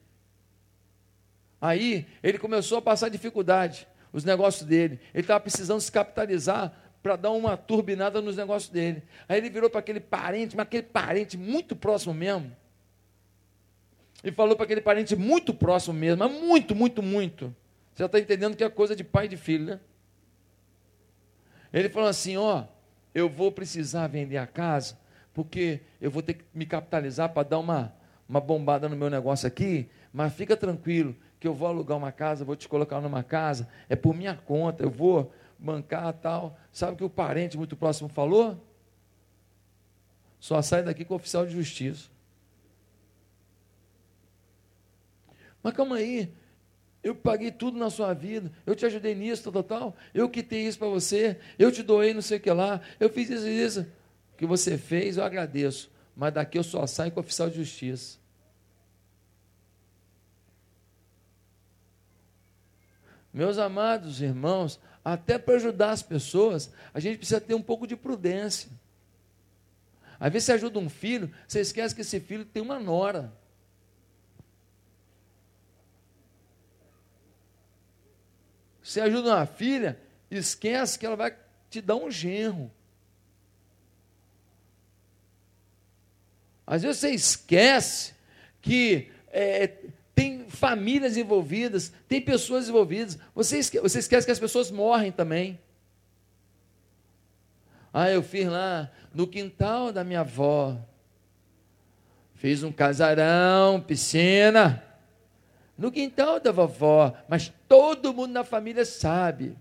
[1.60, 5.00] Aí ele começou a passar dificuldade, os negócios dele.
[5.14, 9.02] Ele estava precisando se capitalizar para dar uma turbinada nos negócios dele.
[9.26, 12.54] Aí ele virou para aquele parente, mas aquele parente muito próximo mesmo
[14.26, 17.54] e falou para aquele parente muito próximo mesmo, mas muito, muito, muito.
[17.94, 19.80] Você já está entendendo que é coisa de pai e de filho, né?
[21.72, 22.64] Ele falou assim: Ó,
[23.14, 24.98] eu vou precisar vender a casa,
[25.32, 27.94] porque eu vou ter que me capitalizar para dar uma,
[28.28, 32.44] uma bombada no meu negócio aqui, mas fica tranquilo, que eu vou alugar uma casa,
[32.44, 36.58] vou te colocar numa casa, é por minha conta, eu vou bancar tal.
[36.72, 38.60] Sabe o que o parente muito próximo falou?
[40.40, 42.15] Só sai daqui com o oficial de justiça.
[45.66, 46.32] Mas calma aí,
[47.02, 50.78] eu paguei tudo na sua vida, eu te ajudei nisso, tal, tal, eu quitei isso
[50.78, 53.80] para você, eu te doei não sei o que lá, eu fiz isso e isso.
[54.32, 57.56] O que você fez, eu agradeço, mas daqui eu só saio com o oficial de
[57.56, 58.16] justiça.
[63.34, 67.96] Meus amados irmãos, até para ajudar as pessoas, a gente precisa ter um pouco de
[67.96, 68.70] prudência.
[70.20, 73.34] Às vezes você ajuda um filho, você esquece que esse filho tem uma nora.
[78.86, 79.98] Você ajuda uma filha,
[80.30, 81.36] esquece que ela vai
[81.68, 82.70] te dar um genro.
[86.64, 88.14] Às vezes você esquece
[88.62, 89.72] que é,
[90.14, 93.18] tem famílias envolvidas, tem pessoas envolvidas.
[93.34, 95.58] Você esquece, você esquece que as pessoas morrem também.
[97.92, 100.78] Ah, eu fiz lá no quintal da minha avó.
[102.36, 104.80] Fiz um casarão, piscina
[105.76, 109.56] no quintal da vovó, mas todo mundo na família sabe.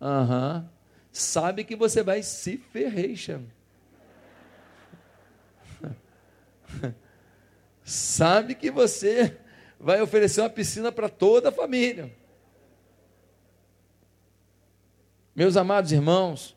[0.00, 0.64] Uhum.
[1.12, 3.40] Sabe que você vai se ferreixa.
[7.84, 9.36] sabe que você
[9.78, 12.10] vai oferecer uma piscina para toda a família.
[15.36, 16.56] Meus amados irmãos,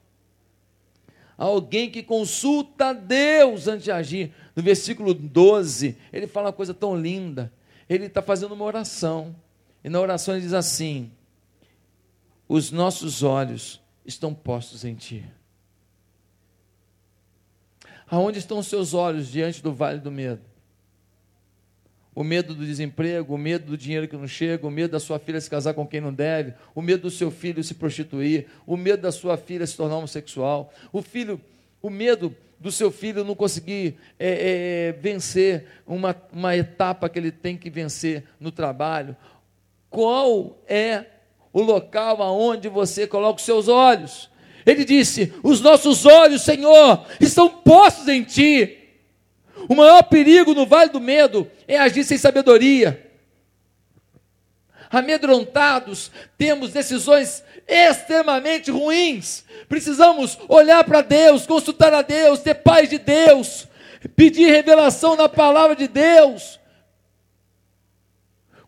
[1.38, 4.34] alguém que consulta Deus antes de agir.
[4.56, 7.52] No versículo 12, ele fala uma coisa tão linda
[7.90, 9.36] ele está fazendo uma oração.
[9.84, 11.12] E na oração ele diz assim:
[12.48, 15.26] Os nossos olhos estão postos em Ti.
[18.10, 20.42] Aonde estão os seus olhos diante do vale do medo?
[22.16, 25.20] O medo do desemprego, o medo do dinheiro que não chega, o medo da sua
[25.20, 28.76] filha se casar com quem não deve, o medo do seu filho se prostituir, o
[28.76, 31.40] medo da sua filha se tornar homossexual, o filho,
[31.80, 37.32] o medo do seu filho não conseguir é, é, vencer uma, uma etapa que ele
[37.32, 39.16] tem que vencer no trabalho?
[39.90, 41.06] Qual é
[41.54, 44.30] o local aonde você coloca os seus olhos?
[44.66, 48.78] Ele disse: Os nossos olhos, Senhor, estão postos em Ti.
[49.70, 53.07] O maior perigo no vale do medo é agir sem sabedoria.
[54.90, 59.44] Amedrontados, temos decisões extremamente ruins.
[59.68, 63.68] Precisamos olhar para Deus, consultar a Deus, ter paz de Deus,
[64.16, 66.60] pedir revelação na palavra de Deus,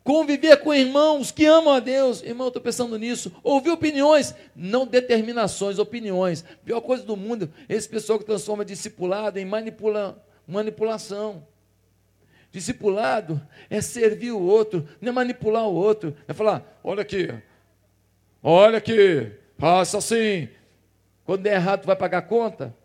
[0.04, 2.22] conviver com irmãos que amam a Deus.
[2.24, 3.32] Irmão, estou pensando nisso.
[3.44, 6.44] Ouvir opiniões, não determinações, opiniões.
[6.66, 11.46] Pior coisa do mundo, esse pessoal que transforma discipulado em manipula, manipulação.
[12.52, 13.40] Discipulado
[13.70, 16.16] é servir o outro, não é manipular o outro.
[16.28, 17.34] É falar: olha aqui,
[18.42, 20.50] olha aqui, faça assim.
[21.24, 22.76] Quando der errado, tu vai pagar a conta?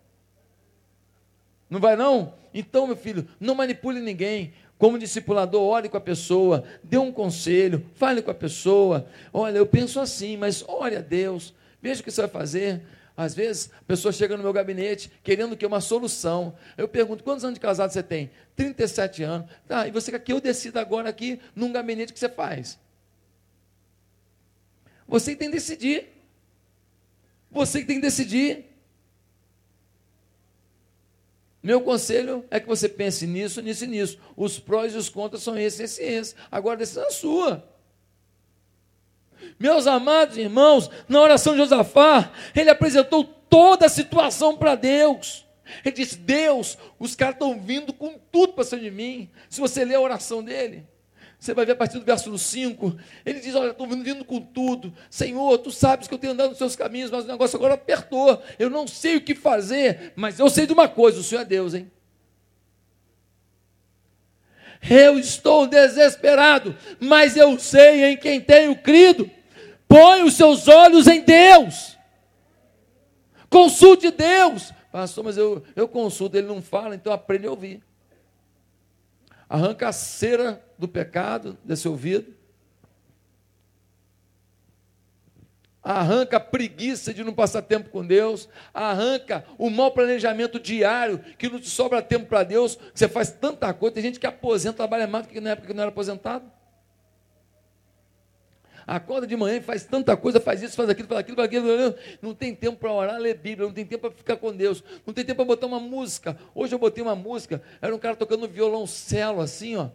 [1.67, 2.33] Não vai não?
[2.53, 4.53] Então, meu filho, não manipule ninguém.
[4.77, 9.07] Como discipulador, ore com a pessoa, dê um conselho, fale com a pessoa.
[9.33, 12.81] Olha, eu penso assim, mas olha Deus, veja o que você vai fazer.
[13.17, 16.55] Às vezes, a pessoa chega no meu gabinete querendo que uma solução.
[16.77, 18.29] Eu pergunto: quantos anos de casado você tem?
[18.55, 19.49] 37 anos.
[19.67, 22.77] Tá, e você quer que eu decida agora aqui num gabinete que você faz?
[25.07, 26.09] Você tem que decidir.
[27.51, 28.65] Você que tem que decidir.
[31.63, 34.19] Meu conselho é que você pense nisso, nisso e nisso.
[34.35, 36.35] Os prós e os contras são esses e esses.
[36.51, 37.74] Agora, a decisão é sua.
[39.59, 45.45] Meus amados irmãos, na oração de Josafá, ele apresentou toda a situação para Deus.
[45.83, 49.29] Ele disse: Deus, os caras estão vindo com tudo para cima de mim.
[49.49, 50.85] Se você ler a oração dele,
[51.39, 54.93] você vai ver a partir do verso 5, ele diz: Olha, estou vindo com tudo.
[55.09, 58.41] Senhor, tu sabes que eu tenho andado nos seus caminhos, mas o negócio agora apertou.
[58.59, 61.45] Eu não sei o que fazer, mas eu sei de uma coisa: o Senhor é
[61.45, 61.91] Deus, hein?
[64.87, 69.29] Eu estou desesperado, mas eu sei em quem tenho crido.
[69.87, 71.97] Põe os seus olhos em Deus.
[73.49, 74.73] Consulte Deus.
[74.91, 77.83] Pastor, mas eu, eu consulto, ele não fala, então aprende a ouvir.
[79.47, 82.33] Arranca a cera do pecado desse ouvido.
[85.83, 88.49] Arranca a preguiça de não passar tempo com Deus.
[88.73, 93.71] Arranca o mau planejamento diário, que não te sobra tempo para Deus, você faz tanta
[93.71, 93.93] coisa.
[93.93, 96.51] Tem gente que aposenta, trabalha mais do que na época que não era aposentado.
[98.85, 101.95] Acorda de manhã e faz tanta coisa, faz isso, faz aquilo, faz aquilo, faz aquilo.
[102.21, 105.13] Não tem tempo para orar, ler Bíblia, não tem tempo para ficar com Deus, não
[105.13, 106.37] tem tempo para botar uma música.
[106.53, 109.89] Hoje eu botei uma música, era um cara tocando violoncelo assim, ó.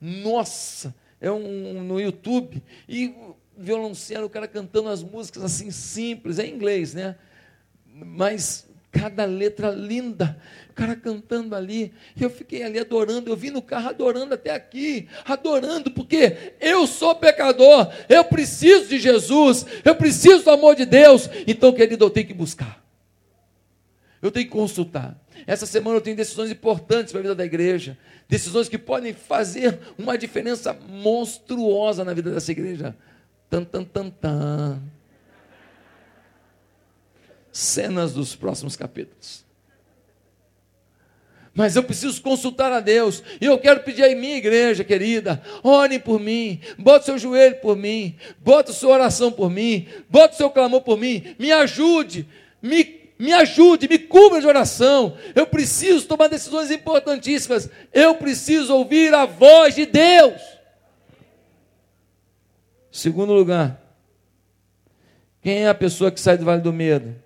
[0.00, 2.62] Nossa, é um, no YouTube.
[2.88, 3.14] E
[3.56, 7.16] violoncelo, o cara cantando as músicas assim simples, é em inglês, né?
[7.86, 8.68] Mas
[8.98, 10.36] cada letra linda,
[10.70, 15.08] o cara cantando ali, eu fiquei ali adorando, eu vim no carro adorando até aqui,
[15.24, 21.28] adorando, porque eu sou pecador, eu preciso de Jesus, eu preciso do amor de Deus,
[21.46, 22.82] então, querido, eu tenho que buscar,
[24.22, 25.16] eu tenho que consultar.
[25.46, 27.96] Essa semana eu tenho decisões importantes para a vida da igreja,
[28.28, 32.96] decisões que podem fazer uma diferença monstruosa na vida dessa igreja.
[33.48, 34.82] Tan, tan, tan, tan
[37.56, 39.44] cenas dos próximos capítulos.
[41.54, 43.22] Mas eu preciso consultar a Deus.
[43.40, 47.74] E eu quero pedir aí, minha igreja querida, orem por mim, bota seu joelho por
[47.74, 52.28] mim, bota sua oração por mim, bota seu clamor por mim, me ajude,
[52.60, 55.16] me, me ajude, me cubra de oração.
[55.34, 57.70] Eu preciso tomar decisões importantíssimas.
[57.90, 60.42] Eu preciso ouvir a voz de Deus.
[62.92, 63.80] Segundo lugar,
[65.40, 67.25] quem é a pessoa que sai do vale do medo?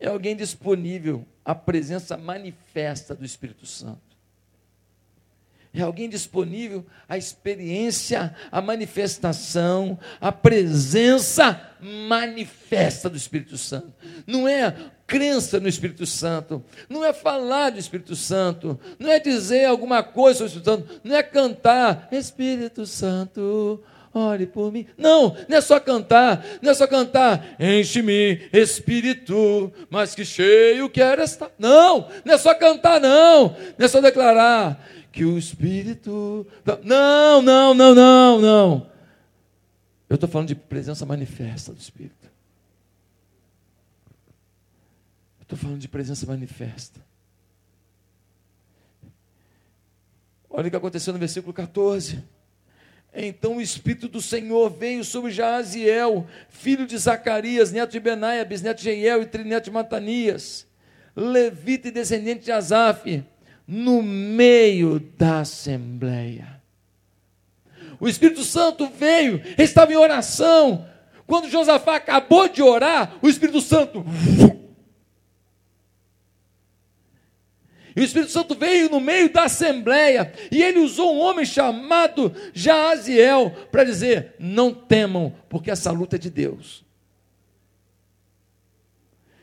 [0.00, 4.08] É alguém disponível à presença manifesta do Espírito Santo.
[5.72, 13.92] É alguém disponível à experiência, à manifestação, à presença manifesta do Espírito Santo.
[14.26, 14.74] Não é
[15.06, 20.48] crença no Espírito Santo, não é falar do Espírito Santo, não é dizer alguma coisa
[20.48, 23.82] sobre o Espírito Santo, não é cantar Espírito Santo,
[24.18, 24.86] ore por mim.
[24.96, 31.22] Não, não é só cantar, não é só cantar, enche-me, Espírito, mas que cheio quero
[31.22, 31.50] estar.
[31.58, 36.46] Não, não é só cantar, não, não é só declarar que o Espírito.
[36.84, 38.90] Não, não, não, não, não.
[40.08, 42.28] Eu estou falando de presença manifesta do Espírito.
[45.40, 47.00] Estou falando de presença manifesta.
[50.50, 52.22] Olha o que aconteceu no versículo 14.
[53.20, 58.78] Então o Espírito do Senhor veio sobre Jaaziel, filho de Zacarias, neto de Benaia, bisneto
[58.78, 60.64] de Jeiel e trineto de Matanias,
[61.16, 63.24] levita e descendente de Asaf,
[63.66, 66.62] no meio da assembleia.
[67.98, 70.86] O Espírito Santo veio, estava em oração.
[71.26, 74.04] Quando Josafá acabou de orar, o Espírito Santo
[77.94, 82.34] E o Espírito Santo veio no meio da assembleia e ele usou um homem chamado
[82.52, 86.84] Jaaziel para dizer: Não temam, porque essa luta é de Deus.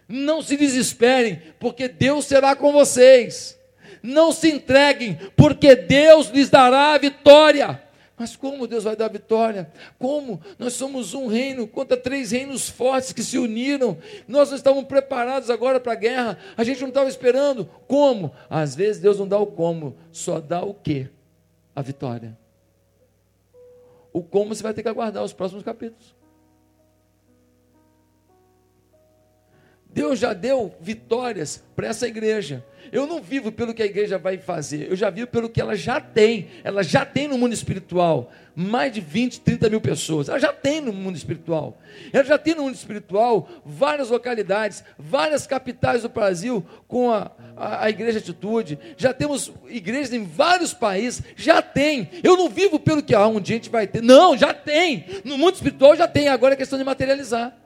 [0.07, 3.57] Não se desesperem, porque Deus será com vocês.
[4.03, 7.81] Não se entreguem, porque Deus lhes dará a vitória.
[8.17, 9.69] Mas como Deus vai dar vitória?
[9.99, 10.39] Como?
[10.57, 13.97] Nós somos um reino contra três reinos fortes que se uniram.
[14.25, 16.37] Nós não estávamos preparados agora para a guerra.
[16.55, 17.65] A gente não estava esperando.
[17.87, 18.31] Como?
[18.49, 21.09] Às vezes Deus não dá o como, só dá o que?
[21.75, 22.37] A vitória.
[24.13, 26.15] O como você vai ter que aguardar os próximos capítulos.
[29.95, 32.61] Deus já deu vitórias para essa igreja.
[32.91, 35.73] Eu não vivo pelo que a igreja vai fazer, eu já vivo pelo que ela
[35.73, 36.49] já tem.
[36.65, 40.27] Ela já tem no mundo espiritual mais de 20, 30 mil pessoas.
[40.27, 41.77] Ela já tem no mundo espiritual.
[42.11, 47.85] Ela já tem no mundo espiritual várias localidades, várias capitais do Brasil com a, a,
[47.85, 48.77] a Igreja Atitude.
[48.97, 51.23] Já temos igrejas em vários países.
[51.37, 52.09] Já tem.
[52.21, 54.03] Eu não vivo pelo que ah, um dia a gente vai ter.
[54.03, 55.05] Não, já tem.
[55.23, 56.27] No mundo espiritual já tem.
[56.27, 57.64] Agora é questão de materializar.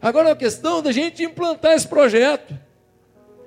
[0.00, 2.54] Agora é a questão da gente implantar esse projeto.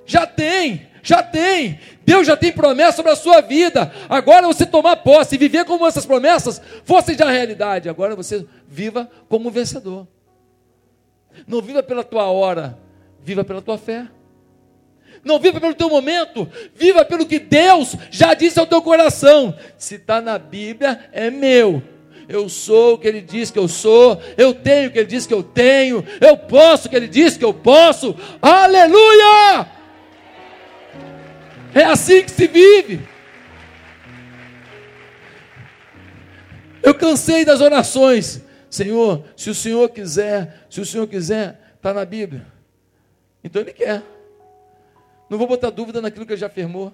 [0.06, 1.80] Já tem, já tem.
[2.04, 3.91] Deus já tem promessa sobre a sua vida.
[4.10, 7.88] Agora você tomar posse e viver como essas promessas fossem já realidade.
[7.88, 10.08] Agora você viva como um vencedor.
[11.47, 12.78] Não viva pela tua hora,
[13.24, 14.08] viva pela tua fé.
[15.24, 19.56] Não viva pelo teu momento, viva pelo que Deus já disse ao teu coração.
[19.78, 21.82] Se está na Bíblia, é meu
[22.32, 25.27] eu sou o que ele diz que eu sou, eu tenho o que ele diz
[25.27, 28.15] que eu tenho, eu posso o que ele diz que eu posso.
[28.41, 29.67] Aleluia!
[31.73, 33.01] É assim que se vive.
[36.84, 38.41] Eu cansei das orações.
[38.69, 42.45] Senhor, se o Senhor quiser, se o Senhor quiser, está na Bíblia.
[43.43, 44.01] Então Ele quer.
[45.29, 46.93] Não vou botar dúvida naquilo que Ele já afirmou.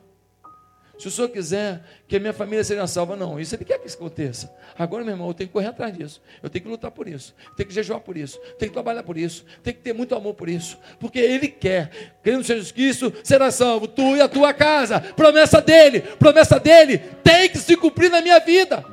[0.98, 3.40] Se o senhor quiser que a minha família seja salva, não.
[3.40, 4.52] Isso ele quer que isso aconteça.
[4.78, 6.22] Agora, meu irmão, eu tenho que correr atrás disso.
[6.42, 7.36] Eu tenho que lutar por isso.
[7.50, 8.40] Eu tenho que jejuar por isso.
[8.40, 9.46] Eu tenho que trabalhar por isso.
[9.58, 10.78] Eu tenho que ter muito amor por isso.
[11.00, 12.18] Porque ele quer.
[12.24, 13.88] Crendo em Jesus Cristo, será salvo.
[13.88, 15.00] Tu e a tua casa.
[15.00, 16.02] Promessa dele.
[16.02, 18.84] Promessa dele tem que se cumprir na minha vida.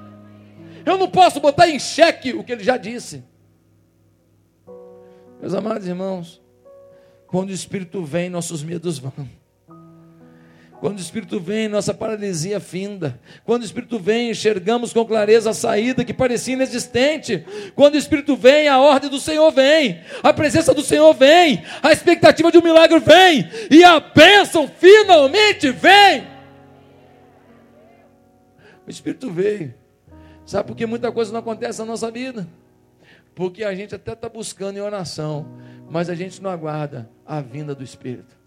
[0.84, 3.24] Eu não posso botar em xeque o que ele já disse.
[5.40, 6.42] Meus amados irmãos,
[7.26, 9.43] quando o Espírito vem, nossos medos vão.
[10.84, 13.18] Quando o Espírito vem, nossa paralisia finda.
[13.42, 17.42] Quando o Espírito vem, enxergamos com clareza a saída que parecia inexistente.
[17.74, 20.02] Quando o Espírito vem, a ordem do Senhor vem.
[20.22, 21.64] A presença do Senhor vem.
[21.82, 23.48] A expectativa de um milagre vem.
[23.70, 26.26] E a bênção finalmente vem.
[28.86, 29.72] O Espírito veio.
[30.44, 32.46] Sabe por que muita coisa não acontece na nossa vida?
[33.34, 35.48] Porque a gente até está buscando em oração,
[35.88, 38.43] mas a gente não aguarda a vinda do Espírito.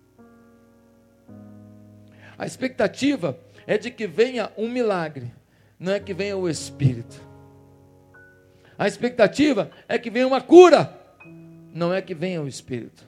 [2.37, 5.31] A expectativa é de que venha um milagre,
[5.79, 7.19] não é que venha o Espírito.
[8.77, 10.95] A expectativa é que venha uma cura,
[11.73, 13.05] não é que venha o Espírito.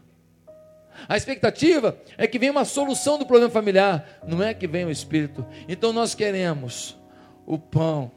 [1.08, 4.92] A expectativa é que venha uma solução do problema familiar, não é que venha o
[4.92, 5.46] Espírito.
[5.68, 6.98] Então nós queremos
[7.46, 8.12] o pão,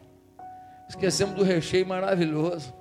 [0.89, 2.75] esquecemos do recheio maravilhoso.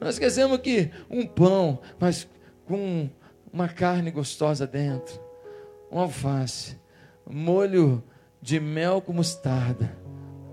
[0.00, 2.26] Nós esquecemos que um pão, mas
[2.66, 3.08] com
[3.52, 5.20] uma carne gostosa dentro,
[5.90, 6.78] um alface,
[7.28, 8.02] molho
[8.40, 9.94] de mel com mostarda.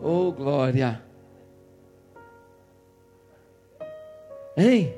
[0.02, 1.02] Oh, glória!
[4.58, 4.94] Hein?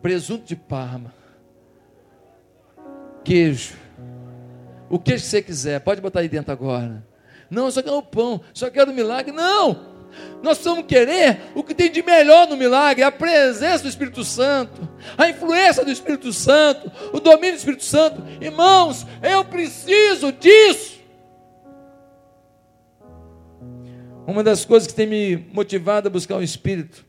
[0.00, 1.12] Presunto de Parma.
[3.22, 3.74] Queijo.
[4.88, 7.06] O que você quiser, pode botar aí dentro agora.
[7.50, 9.32] Não, eu só quero o pão, só quero o milagre.
[9.32, 9.93] Não!
[10.42, 14.88] Nós precisamos querer o que tem de melhor no milagre, a presença do Espírito Santo,
[15.16, 18.22] a influência do Espírito Santo, o domínio do Espírito Santo.
[18.40, 21.00] Irmãos, eu preciso disso.
[24.26, 27.04] Uma das coisas que tem me motivado a buscar o Espírito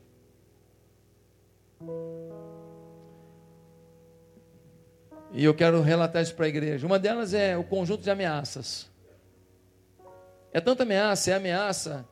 [5.36, 6.86] E eu quero relatar isso para a igreja.
[6.86, 8.88] Uma delas é o conjunto de ameaças.
[10.50, 12.08] É tanta ameaça, é ameaça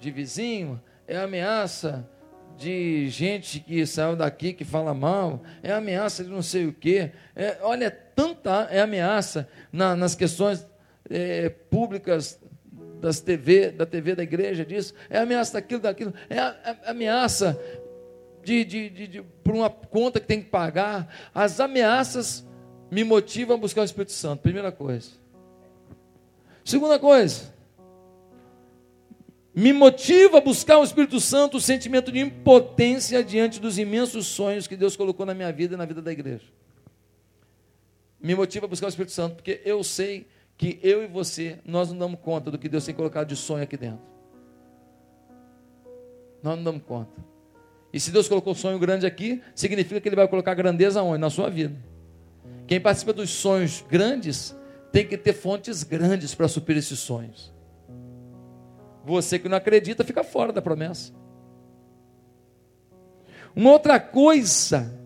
[0.00, 2.08] de vizinho, é ameaça
[2.56, 7.12] de gente que saiu daqui que fala mal, é ameaça de não sei o quê.
[7.36, 10.66] É, olha, é tanta é ameaça na, nas questões
[11.08, 12.40] é, públicas
[13.00, 16.48] das TV, da TV da igreja disso, é ameaça daquilo, daquilo, é, a,
[16.84, 17.58] a, ameaça
[18.44, 21.08] de, de, de, de, por uma conta que tem que pagar.
[21.34, 22.46] As ameaças
[22.90, 25.10] me motivam a buscar o Espírito Santo, primeira coisa.
[26.64, 27.52] Segunda coisa,
[29.54, 34.66] me motiva a buscar o Espírito Santo o sentimento de impotência diante dos imensos sonhos
[34.66, 36.44] que Deus colocou na minha vida e na vida da igreja.
[38.20, 40.26] Me motiva a buscar o Espírito Santo, porque eu sei
[40.56, 43.64] que eu e você, nós não damos conta do que Deus tem colocado de sonho
[43.64, 44.04] aqui dentro.
[46.42, 47.12] Nós não damos conta.
[47.92, 51.18] E se Deus colocou um sonho grande aqui, significa que Ele vai colocar grandeza onde?
[51.18, 51.74] Na sua vida.
[52.66, 54.54] Quem participa dos sonhos grandes
[54.92, 57.52] tem que ter fontes grandes para suprir esses sonhos.
[59.04, 61.12] Você que não acredita fica fora da promessa.
[63.54, 64.96] Uma outra coisa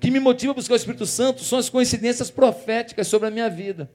[0.00, 3.48] que me motiva a buscar o Espírito Santo são as coincidências proféticas sobre a minha
[3.48, 3.90] vida.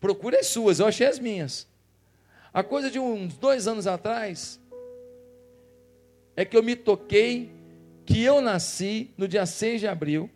[0.00, 1.66] Procure as suas, eu achei as minhas.
[2.52, 4.60] A coisa de uns dois anos atrás
[6.36, 7.52] é que eu me toquei
[8.04, 10.30] que eu nasci no dia 6 de abril.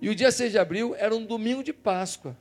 [0.00, 2.36] E o dia 6 de abril era um domingo de Páscoa.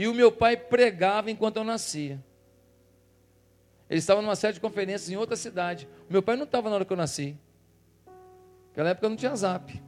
[0.00, 2.24] E o meu pai pregava enquanto eu nascia.
[3.86, 5.86] Ele estava numa série de conferências em outra cidade.
[6.08, 7.36] O meu pai não estava na hora que eu nasci.
[8.68, 9.78] Naquela época não tinha zap.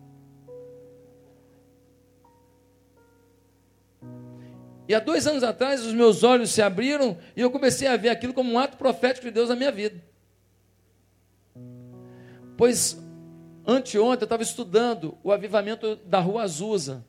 [4.87, 8.11] E há dois anos atrás, os meus olhos se abriram e eu comecei a ver
[8.11, 9.99] aquilo como um ato profético de Deus na minha vida.
[12.55, 13.03] Pois
[13.67, 17.03] anteontem eu estava estudando o avivamento da Rua Azusa,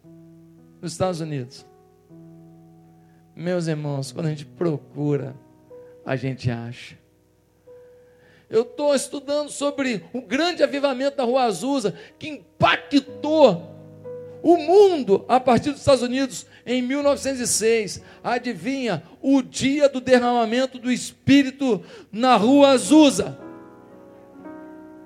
[0.82, 1.73] nos Estados Unidos.
[3.36, 5.36] Meus irmãos, quando a gente procura,
[6.06, 6.98] a gente acha.
[8.50, 13.74] Eu estou estudando sobre o grande avivamento da Rua Azusa, que impactou
[14.44, 18.04] o mundo a partir dos Estados Unidos em 1906.
[18.24, 19.02] Adivinha?
[19.22, 23.40] O dia do derramamento do Espírito na Rua Azusa.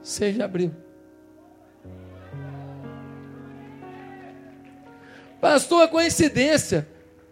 [0.02, 0.72] 6 de abril.
[5.40, 6.88] Pastor, é coincidência.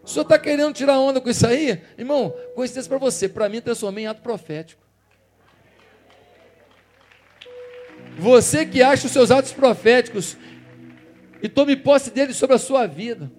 [0.06, 1.82] O senhor está querendo tirar onda com isso aí?
[1.98, 3.28] Irmão, coincidência para você.
[3.28, 4.86] Para mim, transformei em ato profético.
[8.18, 10.38] Você que acha os seus atos proféticos
[11.42, 13.32] e tome posse deles sobre a sua vida.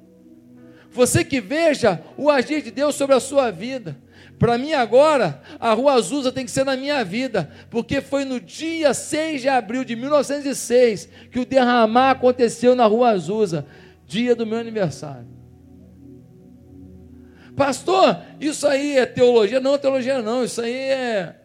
[0.90, 3.96] Você que veja o agir de Deus sobre a sua vida.
[4.36, 8.40] Para mim agora, a Rua Azusa tem que ser na minha vida, porque foi no
[8.40, 13.66] dia 6 de abril de 1906 que o derramar aconteceu na Rua Azusa,
[14.04, 15.35] dia do meu aniversário.
[17.56, 19.58] Pastor, isso aí é teologia?
[19.58, 21.36] Não, teologia não, isso aí é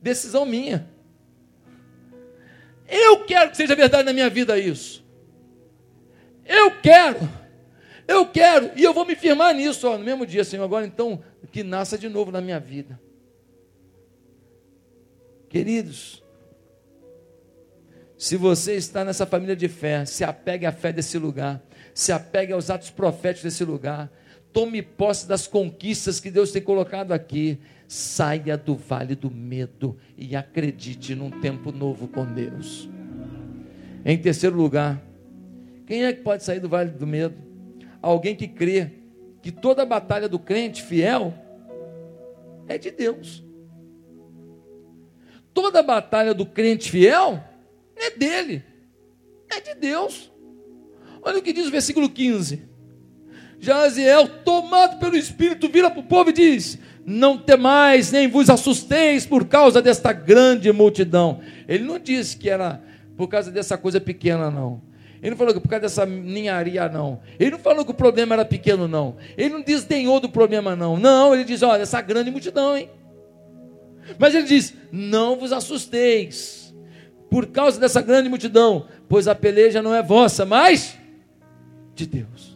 [0.00, 0.88] decisão minha.
[2.88, 5.04] Eu quero que seja verdade na minha vida isso.
[6.46, 7.28] Eu quero.
[8.06, 8.70] Eu quero.
[8.76, 10.64] E eu vou me firmar nisso, ó, no mesmo dia, Senhor.
[10.64, 13.00] Agora então, que nasça de novo na minha vida.
[15.48, 16.22] Queridos,
[18.16, 21.60] se você está nessa família de fé, se apegue à fé desse lugar,
[21.92, 24.10] se apegue aos atos proféticos desse lugar,
[24.52, 27.58] Tome posse das conquistas que Deus tem colocado aqui.
[27.86, 32.88] Saia do vale do medo e acredite num tempo novo com Deus.
[34.04, 35.02] Em terceiro lugar,
[35.86, 37.36] quem é que pode sair do vale do medo?
[38.00, 38.92] Alguém que crê
[39.42, 41.34] que toda a batalha do crente fiel
[42.68, 43.44] é de Deus.
[45.52, 47.42] Toda a batalha do crente fiel
[47.96, 48.64] é dele,
[49.50, 50.32] é de Deus.
[51.22, 52.69] Olha o que diz o versículo 15.
[53.60, 59.26] Jaziel, tomado pelo Espírito, vira para o povo e diz: Não temais, nem vos assusteis
[59.26, 61.40] por causa desta grande multidão.
[61.68, 62.82] Ele não disse que era
[63.16, 64.80] por causa dessa coisa pequena, não.
[65.22, 67.20] Ele não falou que por causa dessa ninharia, não.
[67.38, 69.16] Ele não falou que o problema era pequeno, não.
[69.36, 70.96] Ele não desdenhou do problema, não.
[70.96, 72.88] Não, ele diz: Olha, essa grande multidão, hein?
[74.18, 76.74] Mas ele diz: Não vos assusteis
[77.28, 80.96] por causa dessa grande multidão, pois a peleja não é vossa, mas
[81.94, 82.49] de Deus.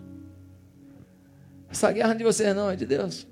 [1.75, 3.27] Essa guerra de vocês não, é de Deus.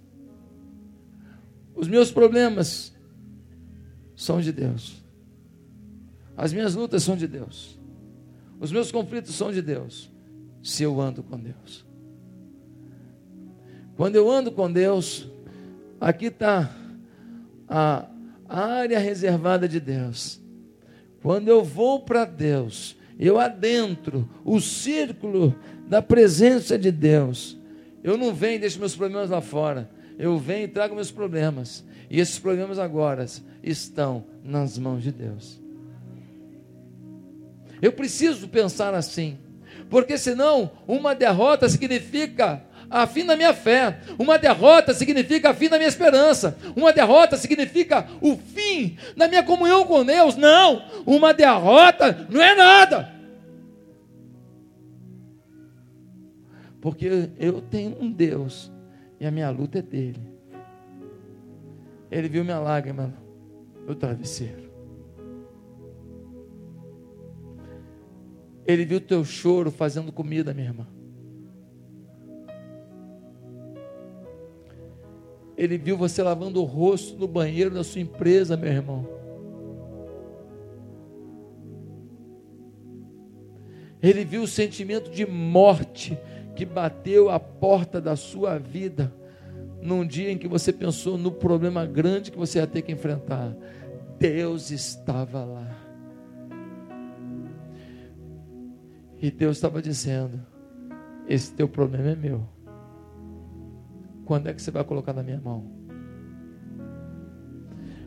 [1.76, 2.93] Os meus problemas
[4.16, 5.01] são de Deus.
[6.36, 7.78] As minhas lutas são de Deus.
[8.59, 10.11] Os meus conflitos são de Deus.
[10.61, 11.86] Se eu ando com Deus.
[13.97, 15.30] Quando eu ando com Deus,
[16.01, 16.68] aqui está
[17.68, 18.09] a
[18.49, 20.40] área reservada de Deus.
[21.22, 25.55] Quando eu vou para Deus, eu adentro o círculo
[25.86, 27.61] da presença de Deus.
[28.03, 29.88] Eu não venho e deixo meus problemas lá fora.
[30.18, 31.84] Eu venho e trago meus problemas.
[32.11, 33.26] E esses problemas agora
[33.62, 35.61] estão nas mãos de Deus.
[37.80, 39.38] Eu preciso pensar assim.
[39.88, 43.98] Porque senão, uma derrota significa a fim da minha fé.
[44.18, 46.57] Uma derrota significa a fim da minha esperança.
[46.76, 50.36] Uma derrota significa o fim da minha comunhão com Deus.
[50.36, 53.11] Não, uma derrota não é nada.
[56.82, 58.72] Porque eu tenho um Deus
[59.20, 60.20] e a minha luta é dele.
[62.10, 63.14] Ele viu minha lágrima
[63.86, 64.68] no travesseiro.
[68.66, 70.88] Ele viu teu choro fazendo comida, minha irmã.
[75.56, 79.06] Ele viu você lavando o rosto no banheiro da sua empresa, meu irmão.
[84.02, 86.18] Ele viu o sentimento de morte
[86.55, 89.12] que bateu a porta da sua vida
[89.80, 93.55] num dia em que você pensou no problema grande que você ia ter que enfrentar.
[94.18, 95.76] Deus estava lá.
[99.20, 100.40] E Deus estava dizendo:
[101.28, 102.46] Esse teu problema é meu.
[104.24, 105.70] Quando é que você vai colocar na minha mão?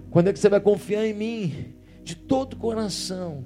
[0.09, 3.43] Quando é que você vai confiar em mim de todo o coração?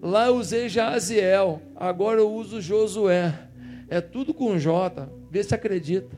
[0.00, 3.51] Lá eu usei Jaziel, agora eu uso Josué.
[3.88, 6.16] É tudo com J, vê se acredita.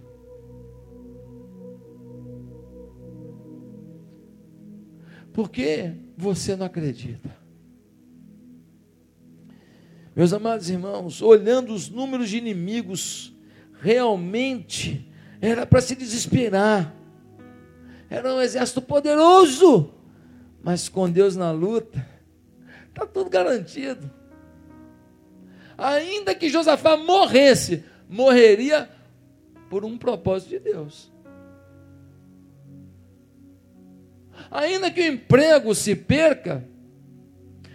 [5.33, 7.37] Por que você não acredita?
[10.15, 13.35] Meus amados irmãos, olhando os números de inimigos,
[13.81, 16.95] realmente era para se desesperar.
[18.09, 19.93] Era um exército poderoso,
[20.63, 22.07] mas com Deus na luta,
[22.89, 24.09] está tudo garantido.
[25.77, 28.89] Ainda que Josafá morresse, morreria
[29.69, 31.15] por um propósito de Deus.
[34.55, 36.65] ainda que o emprego se perca,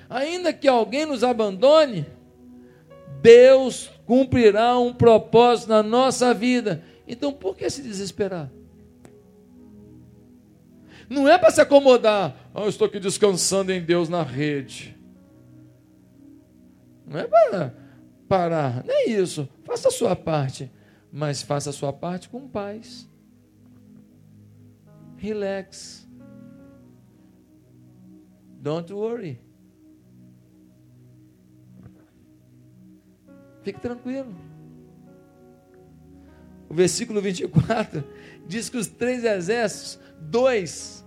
[0.10, 2.06] ainda que alguém nos abandone,
[3.22, 6.82] Deus cumprirá um propósito na nossa vida.
[7.06, 8.50] Então, por que se desesperar?
[11.10, 12.50] Não é para se acomodar.
[12.54, 14.95] Oh, eu estou aqui descansando em Deus na rede.
[17.06, 17.76] Não é para
[18.30, 19.49] parar, nem isso.
[19.65, 20.71] Faça a sua parte,
[21.11, 23.09] mas faça a sua parte com paz.
[25.17, 26.07] Relax.
[28.61, 29.41] Don't worry.
[33.63, 34.34] Fique tranquilo.
[36.69, 38.03] O versículo 24
[38.47, 41.05] diz que os três exércitos, dois,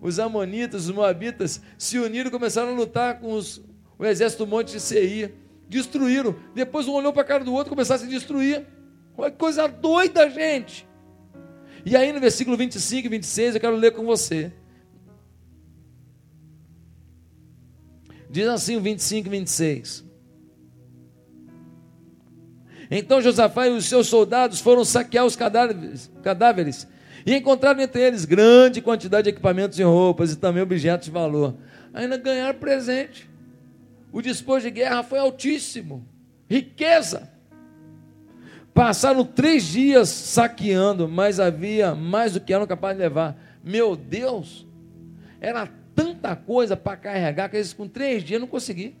[0.00, 3.62] os amonitas, os moabitas, se uniram e começaram a lutar com os,
[3.98, 5.41] o exército do monte de Seir.
[5.72, 6.36] Destruíram.
[6.54, 8.66] Depois um olhou para a cara do outro e começaram a se destruir.
[9.16, 10.86] Olha que coisa doida, gente.
[11.84, 14.52] E aí no versículo 25 e 26 eu quero ler com você.
[18.30, 20.04] Diz assim o 25 e 26.
[22.90, 26.86] Então Josafá e os seus soldados foram saquear os cadáveres, cadáveres
[27.24, 31.56] e encontraram entre eles grande quantidade de equipamentos e roupas e também objetos de valor.
[31.94, 33.31] Ainda ganharam presente.
[34.12, 36.06] O despojo de guerra foi altíssimo.
[36.48, 37.30] Riqueza.
[38.74, 43.36] Passaram três dias saqueando, mas havia mais do que eram capazes de levar.
[43.64, 44.66] Meu Deus!
[45.40, 48.94] Era tanta coisa para carregar que eles com três dias não conseguiram.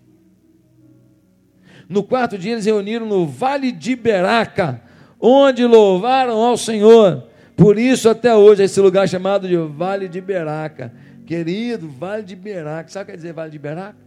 [1.88, 4.80] No quarto dia eles reuniram no Vale de Beraca,
[5.20, 7.28] onde louvaram ao Senhor.
[7.56, 10.92] Por isso até hoje esse lugar é chamado de Vale de Beraca.
[11.26, 12.88] Querido, Vale de Beraca.
[12.88, 14.01] Sabe o que quer dizer Vale de Beraca?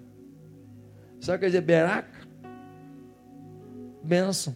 [1.26, 2.28] Sabe o que quer dizer Beraca?
[4.04, 4.56] Bênção.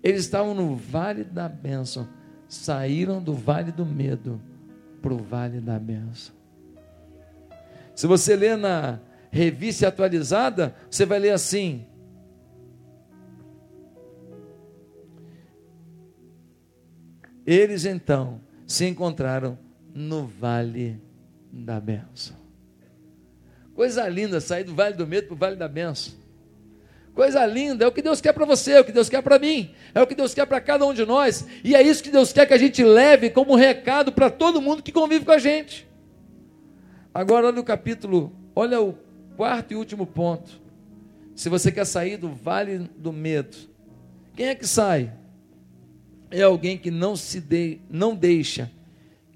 [0.00, 2.08] Eles estavam no Vale da Bênção
[2.48, 4.40] saíram do vale do medo
[5.02, 6.34] para o vale da benção.
[7.94, 11.84] Se você ler na revista atualizada, você vai ler assim:
[17.44, 19.58] Eles então se encontraram
[19.92, 21.07] no vale
[21.64, 22.36] da benção.
[23.74, 26.14] Coisa linda sair do vale do medo para o vale da benção.
[27.14, 29.38] Coisa linda, é o que Deus quer para você, é o que Deus quer para
[29.40, 32.10] mim, é o que Deus quer para cada um de nós, e é isso que
[32.10, 35.38] Deus quer que a gente leve como recado para todo mundo que convive com a
[35.38, 35.88] gente.
[37.12, 38.96] Agora, olha o capítulo, olha o
[39.36, 40.60] quarto e último ponto.
[41.34, 43.56] Se você quer sair do vale do medo,
[44.36, 45.12] quem é que sai?
[46.30, 48.70] É alguém que não se de, não deixa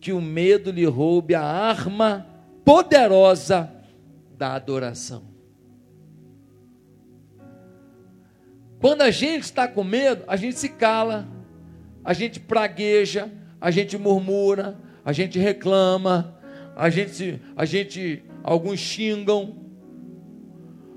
[0.03, 2.27] que o medo lhe roube a arma
[2.65, 3.73] poderosa
[4.37, 5.23] da adoração.
[8.81, 11.29] Quando a gente está com medo, a gente se cala,
[12.05, 13.31] a gente pragueja,
[13.61, 16.37] a gente murmura, a gente reclama,
[16.75, 19.55] a gente, a gente, alguns xingam,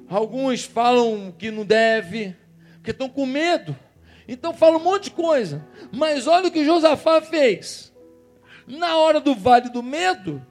[0.09, 2.35] alguns falam que não deve,
[2.77, 3.77] porque estão com medo.
[4.27, 5.63] Então fala um monte de coisa.
[5.91, 7.93] Mas olha o que Josafá fez.
[8.67, 10.41] Na hora do vale do medo,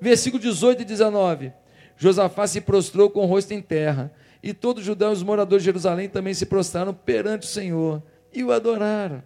[0.00, 1.52] versículo 18 e 19.
[1.96, 4.12] Josafá se prostrou com o rosto em terra
[4.42, 8.02] e todos os judeus, os moradores de Jerusalém, também se prostraram perante o Senhor
[8.32, 9.22] e o adoraram.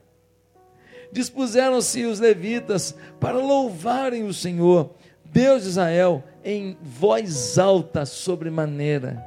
[1.12, 9.22] Dispuseram-se os levitas para louvarem o Senhor, Deus de Israel, em voz alta sobremaneira.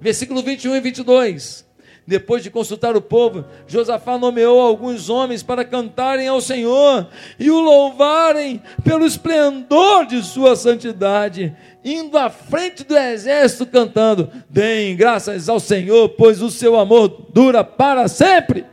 [0.00, 1.65] Versículo 21 e 22.
[2.06, 7.58] Depois de consultar o povo, Josafá nomeou alguns homens para cantarem ao Senhor e o
[7.58, 15.58] louvarem pelo esplendor de sua santidade, indo à frente do exército cantando: Deem graças ao
[15.58, 18.64] Senhor, pois o seu amor dura para sempre.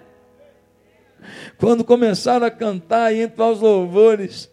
[1.58, 4.52] Quando começaram a cantar e entrar os louvores,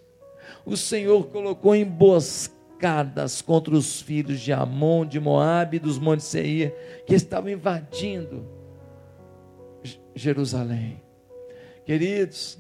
[0.64, 6.72] o Senhor colocou emboscadas contra os filhos de Amon, de Moabe e dos montes Seir,
[7.06, 8.59] que estavam invadindo
[10.20, 11.02] Jerusalém.
[11.84, 12.58] Queridos,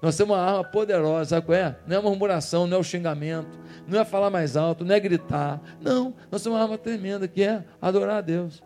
[0.00, 1.76] nós temos uma arma poderosa, sabe qual é?
[1.86, 5.60] Não é murmuração, não é o xingamento, não é falar mais alto, não é gritar.
[5.80, 8.62] Não, nós temos uma arma tremenda que é adorar a Deus.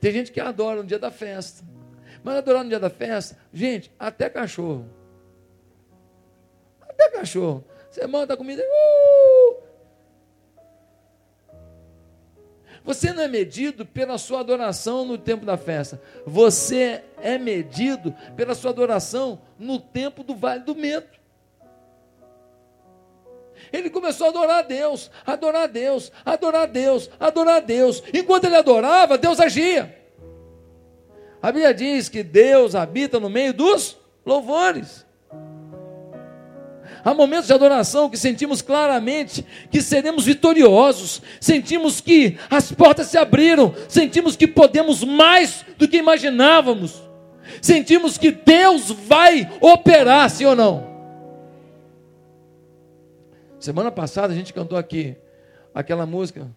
[0.00, 1.64] Tem gente que adora no dia da festa.
[2.22, 4.88] Mas adorar no dia da festa, gente, até cachorro.
[6.80, 7.64] Até cachorro.
[7.90, 8.62] Você manda a comida.
[8.62, 9.63] Uh!
[12.84, 16.00] Você não é medido pela sua adoração no tempo da festa.
[16.26, 21.08] Você é medido pela sua adoração no tempo do vale do medo.
[23.72, 28.02] Ele começou a adorar a Deus, adorar a Deus, adorar a Deus, adorar a Deus.
[28.12, 29.98] Enquanto ele adorava, Deus agia.
[31.40, 35.06] A Bíblia diz que Deus habita no meio dos louvores.
[37.04, 43.18] Há momentos de adoração que sentimos claramente que seremos vitoriosos, sentimos que as portas se
[43.18, 47.02] abriram, sentimos que podemos mais do que imaginávamos,
[47.60, 50.94] sentimos que Deus vai operar, sim ou não?
[53.60, 55.14] Semana passada a gente cantou aqui
[55.74, 56.50] aquela música,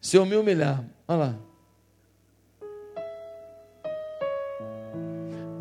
[0.00, 1.34] Se eu me humilhar, olha lá.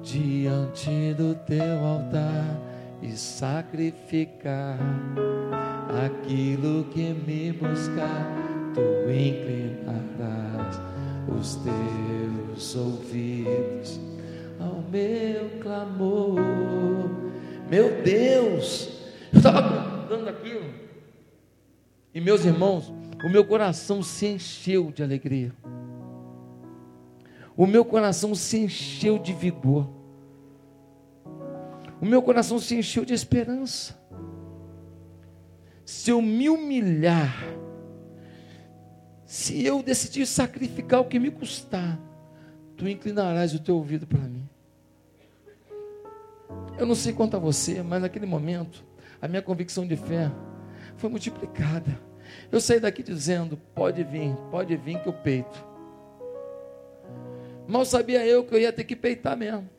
[0.03, 4.79] Diante do teu altar e sacrificar
[6.05, 8.27] aquilo que me buscar,
[8.73, 10.79] tu inclinarás
[11.27, 13.99] os teus ouvidos
[14.59, 16.39] ao meu clamor.
[17.69, 18.89] Meu Deus,
[19.31, 20.65] eu estava dando aquilo,
[22.13, 22.93] e meus irmãos,
[23.23, 25.51] o meu coração se encheu de alegria,
[27.57, 30.04] o meu coração se encheu de vigor
[32.01, 33.97] o meu coração se encheu de esperança.
[35.85, 37.35] Se eu me humilhar,
[39.25, 41.99] se eu decidir sacrificar o que me custar,
[42.75, 44.47] tu inclinarás o teu ouvido para mim.
[46.77, 48.83] Eu não sei quanto a você, mas naquele momento,
[49.21, 50.31] a minha convicção de fé
[50.97, 51.99] foi multiplicada.
[52.51, 55.65] Eu saí daqui dizendo: pode vir, pode vir que eu peito.
[57.67, 59.74] Mal sabia eu que eu ia ter que peitar mesmo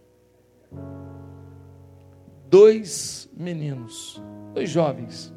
[2.49, 4.23] dois meninos,
[4.55, 5.35] dois jovens,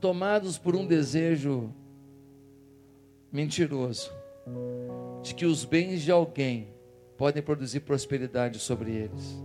[0.00, 1.74] tomados por um desejo
[3.30, 4.12] mentiroso,
[5.22, 6.72] de que os bens de alguém
[7.16, 9.42] podem produzir prosperidade sobre eles.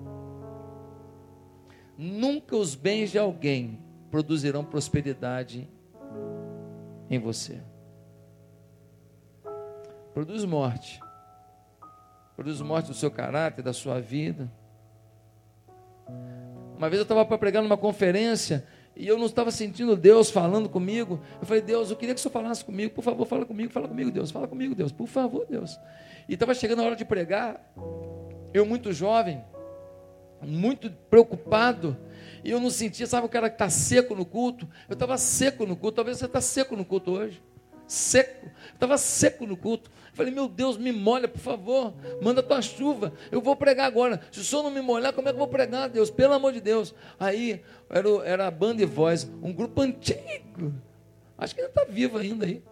[1.97, 5.67] Nunca os bens de alguém produzirão prosperidade
[7.09, 7.61] em você.
[10.13, 10.99] Produz morte.
[12.35, 14.51] Produz morte do seu caráter, da sua vida
[16.83, 20.67] uma vez eu estava para pregar numa conferência e eu não estava sentindo Deus falando
[20.67, 21.21] comigo.
[21.39, 22.93] Eu falei, Deus, eu queria que o Senhor falasse comigo.
[22.93, 24.31] Por favor, fala comigo, fala comigo, Deus.
[24.31, 24.91] Fala comigo, Deus.
[24.91, 25.79] Por favor, Deus.
[26.27, 27.73] E estava chegando a hora de pregar.
[28.53, 29.41] Eu, muito jovem,
[30.41, 31.95] muito preocupado.
[32.43, 34.67] E eu não sentia, sabe o cara que está seco no culto?
[34.89, 35.95] Eu estava seco no culto.
[35.95, 37.41] Talvez você está seco no culto hoje.
[37.87, 38.51] Seco.
[38.73, 39.89] Estava seco no culto.
[40.13, 41.93] Falei, meu Deus, me molha, por favor.
[42.21, 43.13] Manda tua chuva.
[43.31, 44.21] Eu vou pregar agora.
[44.31, 46.11] Se o senhor não me molhar, como é que eu vou pregar, Deus?
[46.11, 46.93] Pelo amor de Deus.
[47.19, 50.73] Aí era, era a banda e voz, um grupo antigo.
[51.37, 52.63] Acho que ainda está vivo ainda aí.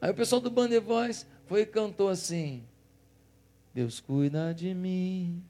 [0.00, 2.62] Aí o pessoal do banda e voz foi e cantou assim:
[3.74, 5.42] Deus cuida de mim,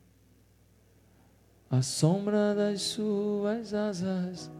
[1.69, 4.51] a sombra das suas asas.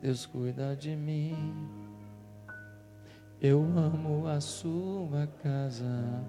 [0.00, 1.77] Deus cuida de mim.
[3.40, 6.24] Eu amo a sua casa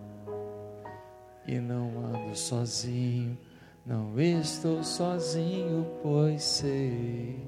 [1.47, 3.35] e não ando sozinho,
[3.83, 7.43] não estou sozinho, pois sei,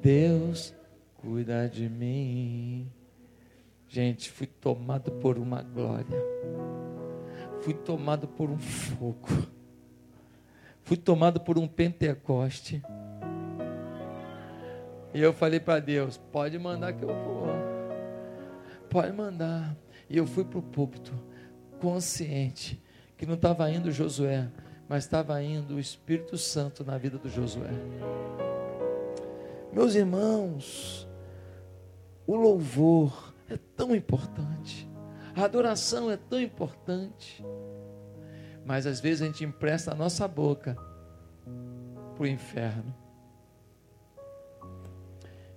[0.00, 0.74] Deus
[1.16, 2.90] cuida de mim.
[3.86, 6.24] Gente, fui tomado por uma glória,
[7.60, 9.28] fui tomado por um fogo,
[10.82, 12.82] fui tomado por um Pentecoste.
[15.12, 17.73] E eu falei para Deus: pode mandar que eu vou
[18.94, 19.76] pode mandar.
[20.08, 21.12] E eu fui para o púlpito,
[21.80, 22.80] consciente,
[23.16, 24.48] que não estava indo Josué,
[24.88, 27.72] mas estava indo o Espírito Santo na vida do Josué.
[29.72, 31.08] Meus irmãos,
[32.24, 34.88] o louvor é tão importante.
[35.34, 37.44] A adoração é tão importante.
[38.64, 40.78] Mas às vezes a gente empresta a nossa boca
[42.14, 42.94] para o inferno.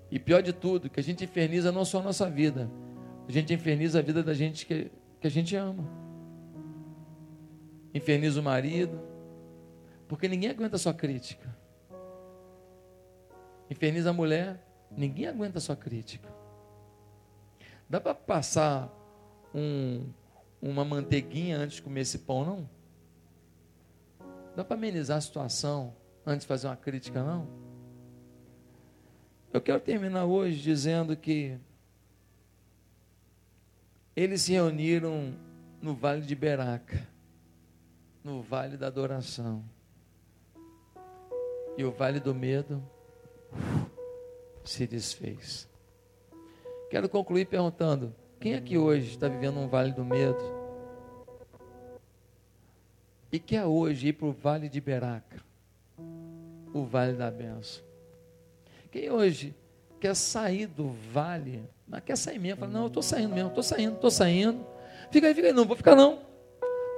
[0.09, 2.67] E pior de tudo, que a gente inferniza não só a nossa vida,
[3.27, 5.83] a gente inferniza a vida da gente que, que a gente ama.
[7.93, 8.99] Inferniza o marido,
[10.07, 11.55] porque ninguém aguenta sua crítica.
[13.69, 16.29] Inferniza a mulher, ninguém aguenta sua crítica.
[17.89, 18.89] Dá para passar
[19.53, 20.05] um,
[20.61, 22.69] uma manteiguinha antes de comer esse pão, não?
[24.55, 25.93] Dá para amenizar a situação
[26.25, 27.47] antes de fazer uma crítica, não?
[29.51, 31.57] Eu quero terminar hoje dizendo que
[34.17, 35.35] eles se reuniram
[35.79, 37.07] no Vale de Beraca,
[38.23, 39.63] no Vale da Adoração.
[41.77, 42.83] E o Vale do Medo
[44.63, 45.69] se desfez.
[46.89, 50.57] Quero concluir perguntando: quem aqui hoje está vivendo um vale do medo?
[53.31, 55.43] E quer hoje ir para o vale de Beraca,
[56.73, 57.85] o vale da benção?
[58.89, 59.53] Quem hoje
[59.99, 63.63] quer sair do vale, mas quer sair mesmo, fala, não, eu estou saindo mesmo, estou
[63.63, 64.65] saindo, estou saindo.
[65.09, 66.19] Fica aí, fica aí, não vou ficar não.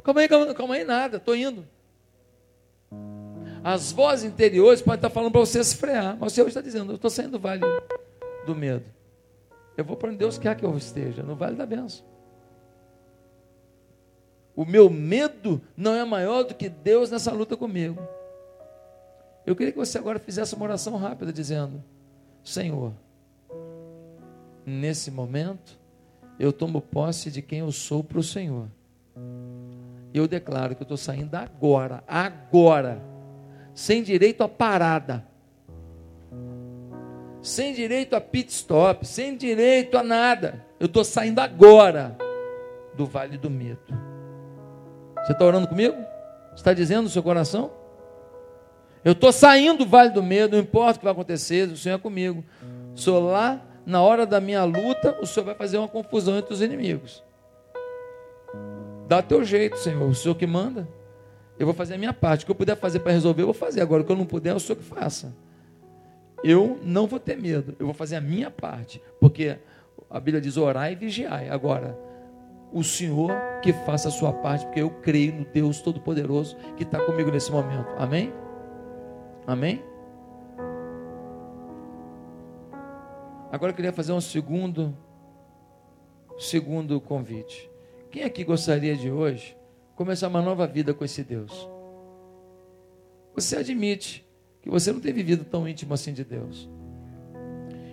[0.04, 1.68] Calma aí, calma, calma aí, nada, estou indo.
[3.64, 6.92] As vozes interiores podem estar falando para você se frear, mas você hoje está dizendo,
[6.92, 7.62] eu estou saindo do vale
[8.46, 8.86] do medo.
[9.78, 12.06] Eu vou para onde Deus quer que eu esteja, no vale da benção.
[14.56, 18.02] O meu medo não é maior do que Deus nessa luta comigo.
[19.46, 21.84] Eu queria que você agora fizesse uma oração rápida, dizendo:
[22.44, 22.94] Senhor,
[24.70, 25.78] nesse momento,
[26.40, 28.68] eu tomo posse de quem eu sou para o Senhor.
[30.14, 33.02] Eu declaro que eu estou saindo agora, agora,
[33.74, 35.26] sem direito a parada,
[37.42, 40.66] sem direito a pit stop, sem direito a nada.
[40.80, 42.18] Eu estou saindo agora
[42.96, 43.80] do vale do medo.
[45.24, 45.96] Você está orando comigo?
[46.56, 47.72] Está dizendo no seu coração?
[49.04, 51.96] Eu estou saindo do vale do medo, não importa o que vai acontecer, o Senhor
[51.96, 52.44] é comigo.
[52.96, 56.62] Sou lá, na hora da minha luta, o Senhor vai fazer uma confusão entre os
[56.62, 57.24] inimigos.
[59.08, 60.88] Dá teu jeito, Senhor, o Senhor que manda.
[61.58, 62.44] Eu vou fazer a minha parte.
[62.44, 63.82] O que eu puder fazer para resolver, eu vou fazer.
[63.82, 65.34] Agora, o que eu não puder, é o Senhor que faça
[66.44, 69.58] eu não vou ter medo, eu vou fazer a minha parte, porque
[70.10, 71.52] a Bíblia diz orar e vigiar.
[71.52, 71.98] Agora,
[72.72, 77.00] o Senhor que faça a sua parte, porque eu creio no Deus Todo-Poderoso que está
[77.00, 77.88] comigo nesse momento.
[77.98, 78.32] Amém?
[79.46, 79.84] Amém?
[83.52, 84.96] Agora eu queria fazer um segundo,
[86.38, 87.70] segundo convite.
[88.12, 89.58] Quem aqui gostaria de hoje
[89.96, 91.68] começar uma nova vida com esse Deus?
[93.34, 94.28] Você admite
[94.62, 96.70] que você não tem vivido tão íntimo assim de Deus.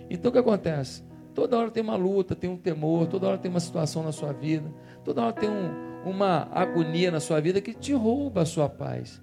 [0.09, 1.03] Então o que acontece?
[1.33, 4.33] Toda hora tem uma luta, tem um temor, toda hora tem uma situação na sua
[4.33, 4.71] vida,
[5.03, 9.21] toda hora tem um, uma agonia na sua vida que te rouba a sua paz.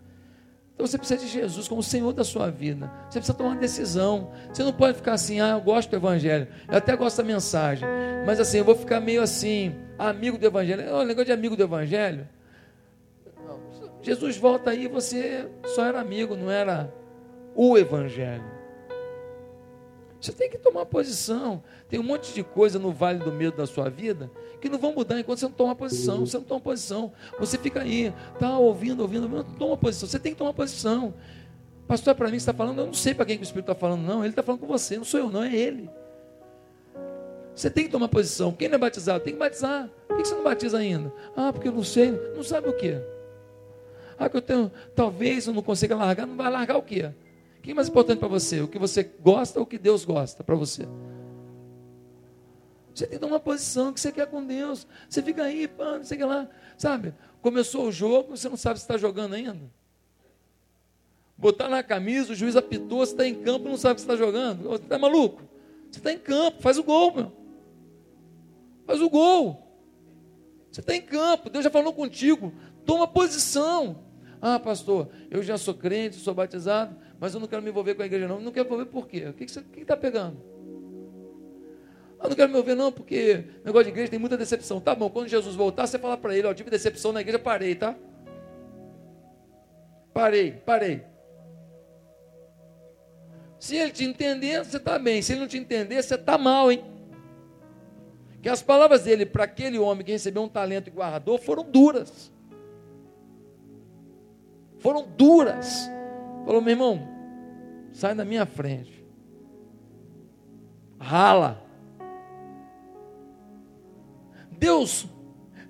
[0.75, 2.91] Então você precisa de Jesus como Senhor da sua vida.
[3.09, 4.33] Você precisa tomar uma decisão.
[4.53, 7.89] Você não pode ficar assim, ah, eu gosto do Evangelho, eu até gosto da mensagem,
[8.27, 10.93] mas assim, eu vou ficar meio assim, amigo do Evangelho.
[10.95, 12.29] O negócio de amigo do Evangelho.
[14.03, 16.93] Jesus volta aí, você só era amigo, não era
[17.55, 18.54] o Evangelho.
[20.25, 21.63] Você tem que tomar posição.
[21.87, 24.95] Tem um monte de coisa no vale do medo da sua vida que não vão
[24.95, 26.21] mudar enquanto você não toma posição.
[26.21, 27.13] Você não toma posição.
[27.39, 30.09] Você fica aí, tá ouvindo, ouvindo, não toma posição.
[30.09, 31.13] Você tem que tomar posição.
[31.87, 33.79] Pastor, é para mim está falando, eu não sei para quem que o Espírito está
[33.79, 34.21] falando, não.
[34.21, 35.91] Ele está falando com você, não sou eu, não, é ele.
[37.55, 38.51] Você tem que tomar posição.
[38.51, 39.23] Quem não é batizado?
[39.23, 39.91] Tem que batizar.
[40.09, 41.13] Por que você não batiza ainda?
[41.37, 42.13] Ah, porque eu não sei.
[42.35, 42.99] Não sabe o quê?
[44.19, 44.73] Ah, que eu tenho.
[44.95, 46.27] Talvez eu não consiga largar.
[46.27, 47.13] Não vai largar o quê?
[47.65, 48.61] Que é mais importante para você?
[48.61, 50.87] O que você gosta ou o que Deus gosta para você?
[52.95, 54.87] Você tem que tomar uma posição que você quer com Deus.
[55.09, 56.49] Você fica aí, pá, não sei o que lá.
[56.77, 57.15] Sabe?
[57.41, 59.63] Começou o jogo, você não sabe se está jogando ainda.
[61.39, 64.65] Botar na camisa, o juiz apitou, você está em campo não sabe se está jogando.
[64.65, 65.43] Você está maluco?
[65.91, 67.33] Você está em campo, faz o gol, meu.
[68.87, 69.67] Faz o gol.
[70.71, 72.53] Você está em campo, Deus já falou contigo.
[72.85, 74.05] Toma posição.
[74.41, 78.03] Ah, pastor, eu já sou crente, sou batizado, mas eu não quero me envolver com
[78.03, 78.41] a igreja, não.
[78.41, 79.27] Não quero me envolver por quê?
[79.29, 80.37] O que, você está pegando?
[82.23, 84.81] Eu não quero me envolver, não, porque negócio de igreja tem muita decepção.
[84.81, 87.75] Tá bom, quando Jesus voltar, você fala para ele: Ó, tive decepção na igreja, parei,
[87.75, 87.95] tá?
[90.13, 91.03] Parei, parei.
[93.59, 95.23] Se ele te entender, você está bem.
[95.23, 96.85] Se ele não te entender, você está mal, hein?
[98.43, 102.35] Que as palavras dele para aquele homem que recebeu um talento e guardou foram duras
[104.85, 105.91] foram duras.
[106.45, 107.09] Falou, meu irmão,
[107.93, 109.05] sai da minha frente.
[110.99, 111.63] Rala.
[114.51, 115.07] Deus,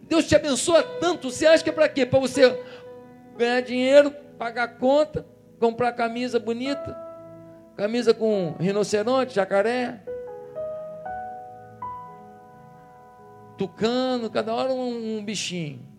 [0.02, 2.04] Deus te abençoa tanto, você acha que é para quê?
[2.04, 2.62] Para você
[3.36, 5.26] ganhar dinheiro, pagar conta,
[5.58, 6.96] comprar camisa bonita,
[7.76, 10.00] camisa com rinoceronte, jacaré,
[13.56, 15.93] tucano, cada hora um, um bichinho.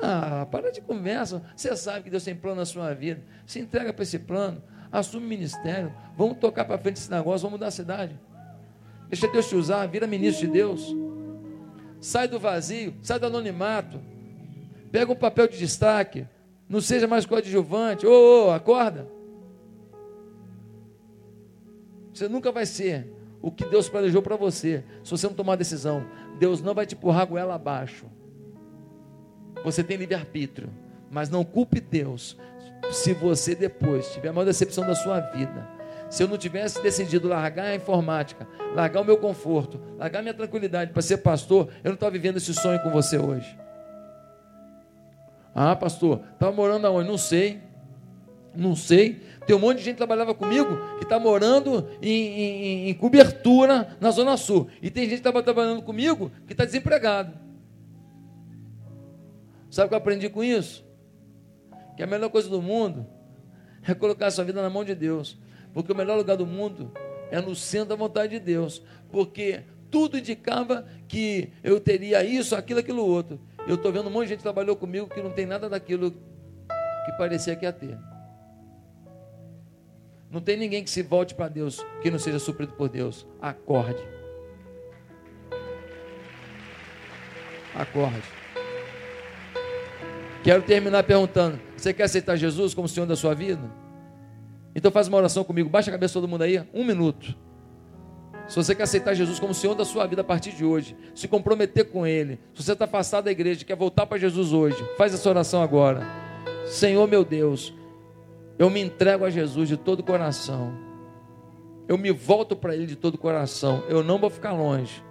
[0.00, 1.42] Ah, para de conversa.
[1.56, 3.22] Você sabe que Deus tem plano na sua vida.
[3.46, 4.62] Se entrega para esse plano.
[4.92, 5.92] Assume o ministério.
[6.16, 7.40] Vamos tocar para frente esse negócio.
[7.40, 8.18] Vamos mudar a cidade.
[9.08, 9.86] Deixa Deus te usar.
[9.86, 10.94] Vira ministro de Deus.
[12.00, 12.94] Sai do vazio.
[13.02, 14.00] Sai do anonimato.
[14.92, 16.26] Pega um papel de destaque.
[16.68, 18.06] Não seja mais coadjuvante.
[18.06, 19.08] Ô, oh, oh, acorda.
[22.12, 26.04] Você nunca vai ser o que Deus planejou para você se você não tomar decisão.
[26.38, 28.06] Deus não vai te empurrar a goela abaixo.
[29.64, 30.70] Você tem livre-arbítrio,
[31.10, 32.36] mas não culpe Deus
[32.90, 35.66] se você depois tiver a maior decepção da sua vida.
[36.08, 40.34] Se eu não tivesse decidido largar a informática, largar o meu conforto, largar a minha
[40.34, 43.58] tranquilidade para ser pastor, eu não estava vivendo esse sonho com você hoje.
[45.54, 47.08] Ah, pastor, estava morando aonde?
[47.08, 47.60] Não sei.
[48.54, 49.20] Não sei.
[49.46, 53.96] Tem um monte de gente que trabalhava comigo que está morando em, em, em, cobertura
[54.00, 54.68] na Zona Sul.
[54.80, 57.32] E tem gente que estava trabalhando comigo que está desempregado.
[59.70, 60.86] Sabe o que eu aprendi com isso?
[61.96, 63.06] Que a melhor coisa do mundo
[63.86, 65.38] é colocar a sua vida na mão de Deus.
[65.72, 66.92] Porque o melhor lugar do mundo
[67.30, 68.82] é no centro da vontade de Deus.
[69.10, 73.40] Porque tudo indicava que eu teria isso, aquilo, aquilo outro.
[73.66, 76.10] Eu estou vendo um monte de gente que trabalhou comigo que não tem nada daquilo
[76.10, 77.98] que parecia que ia ter.
[80.30, 83.26] Não tem ninguém que se volte para Deus que não seja suprido por Deus.
[83.40, 84.02] Acorde.
[87.74, 88.37] Acorde.
[90.48, 93.70] Quero terminar perguntando: você quer aceitar Jesus como Senhor da sua vida?
[94.74, 95.68] Então faz uma oração comigo.
[95.68, 96.66] Baixa a cabeça todo mundo aí.
[96.72, 97.36] Um minuto.
[98.46, 101.28] Se você quer aceitar Jesus como Senhor da sua vida a partir de hoje, se
[101.28, 105.12] comprometer com Ele, se você está afastado da igreja, quer voltar para Jesus hoje, faz
[105.12, 106.06] essa oração agora.
[106.64, 107.74] Senhor meu Deus,
[108.58, 110.72] eu me entrego a Jesus de todo o coração.
[111.86, 113.84] Eu me volto para Ele de todo o coração.
[113.86, 115.04] Eu não vou ficar longe.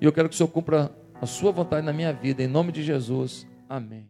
[0.00, 0.90] E eu quero que o Senhor cumpra
[1.22, 2.42] a sua vontade na minha vida.
[2.42, 3.46] Em nome de Jesus.
[3.68, 4.04] Amém.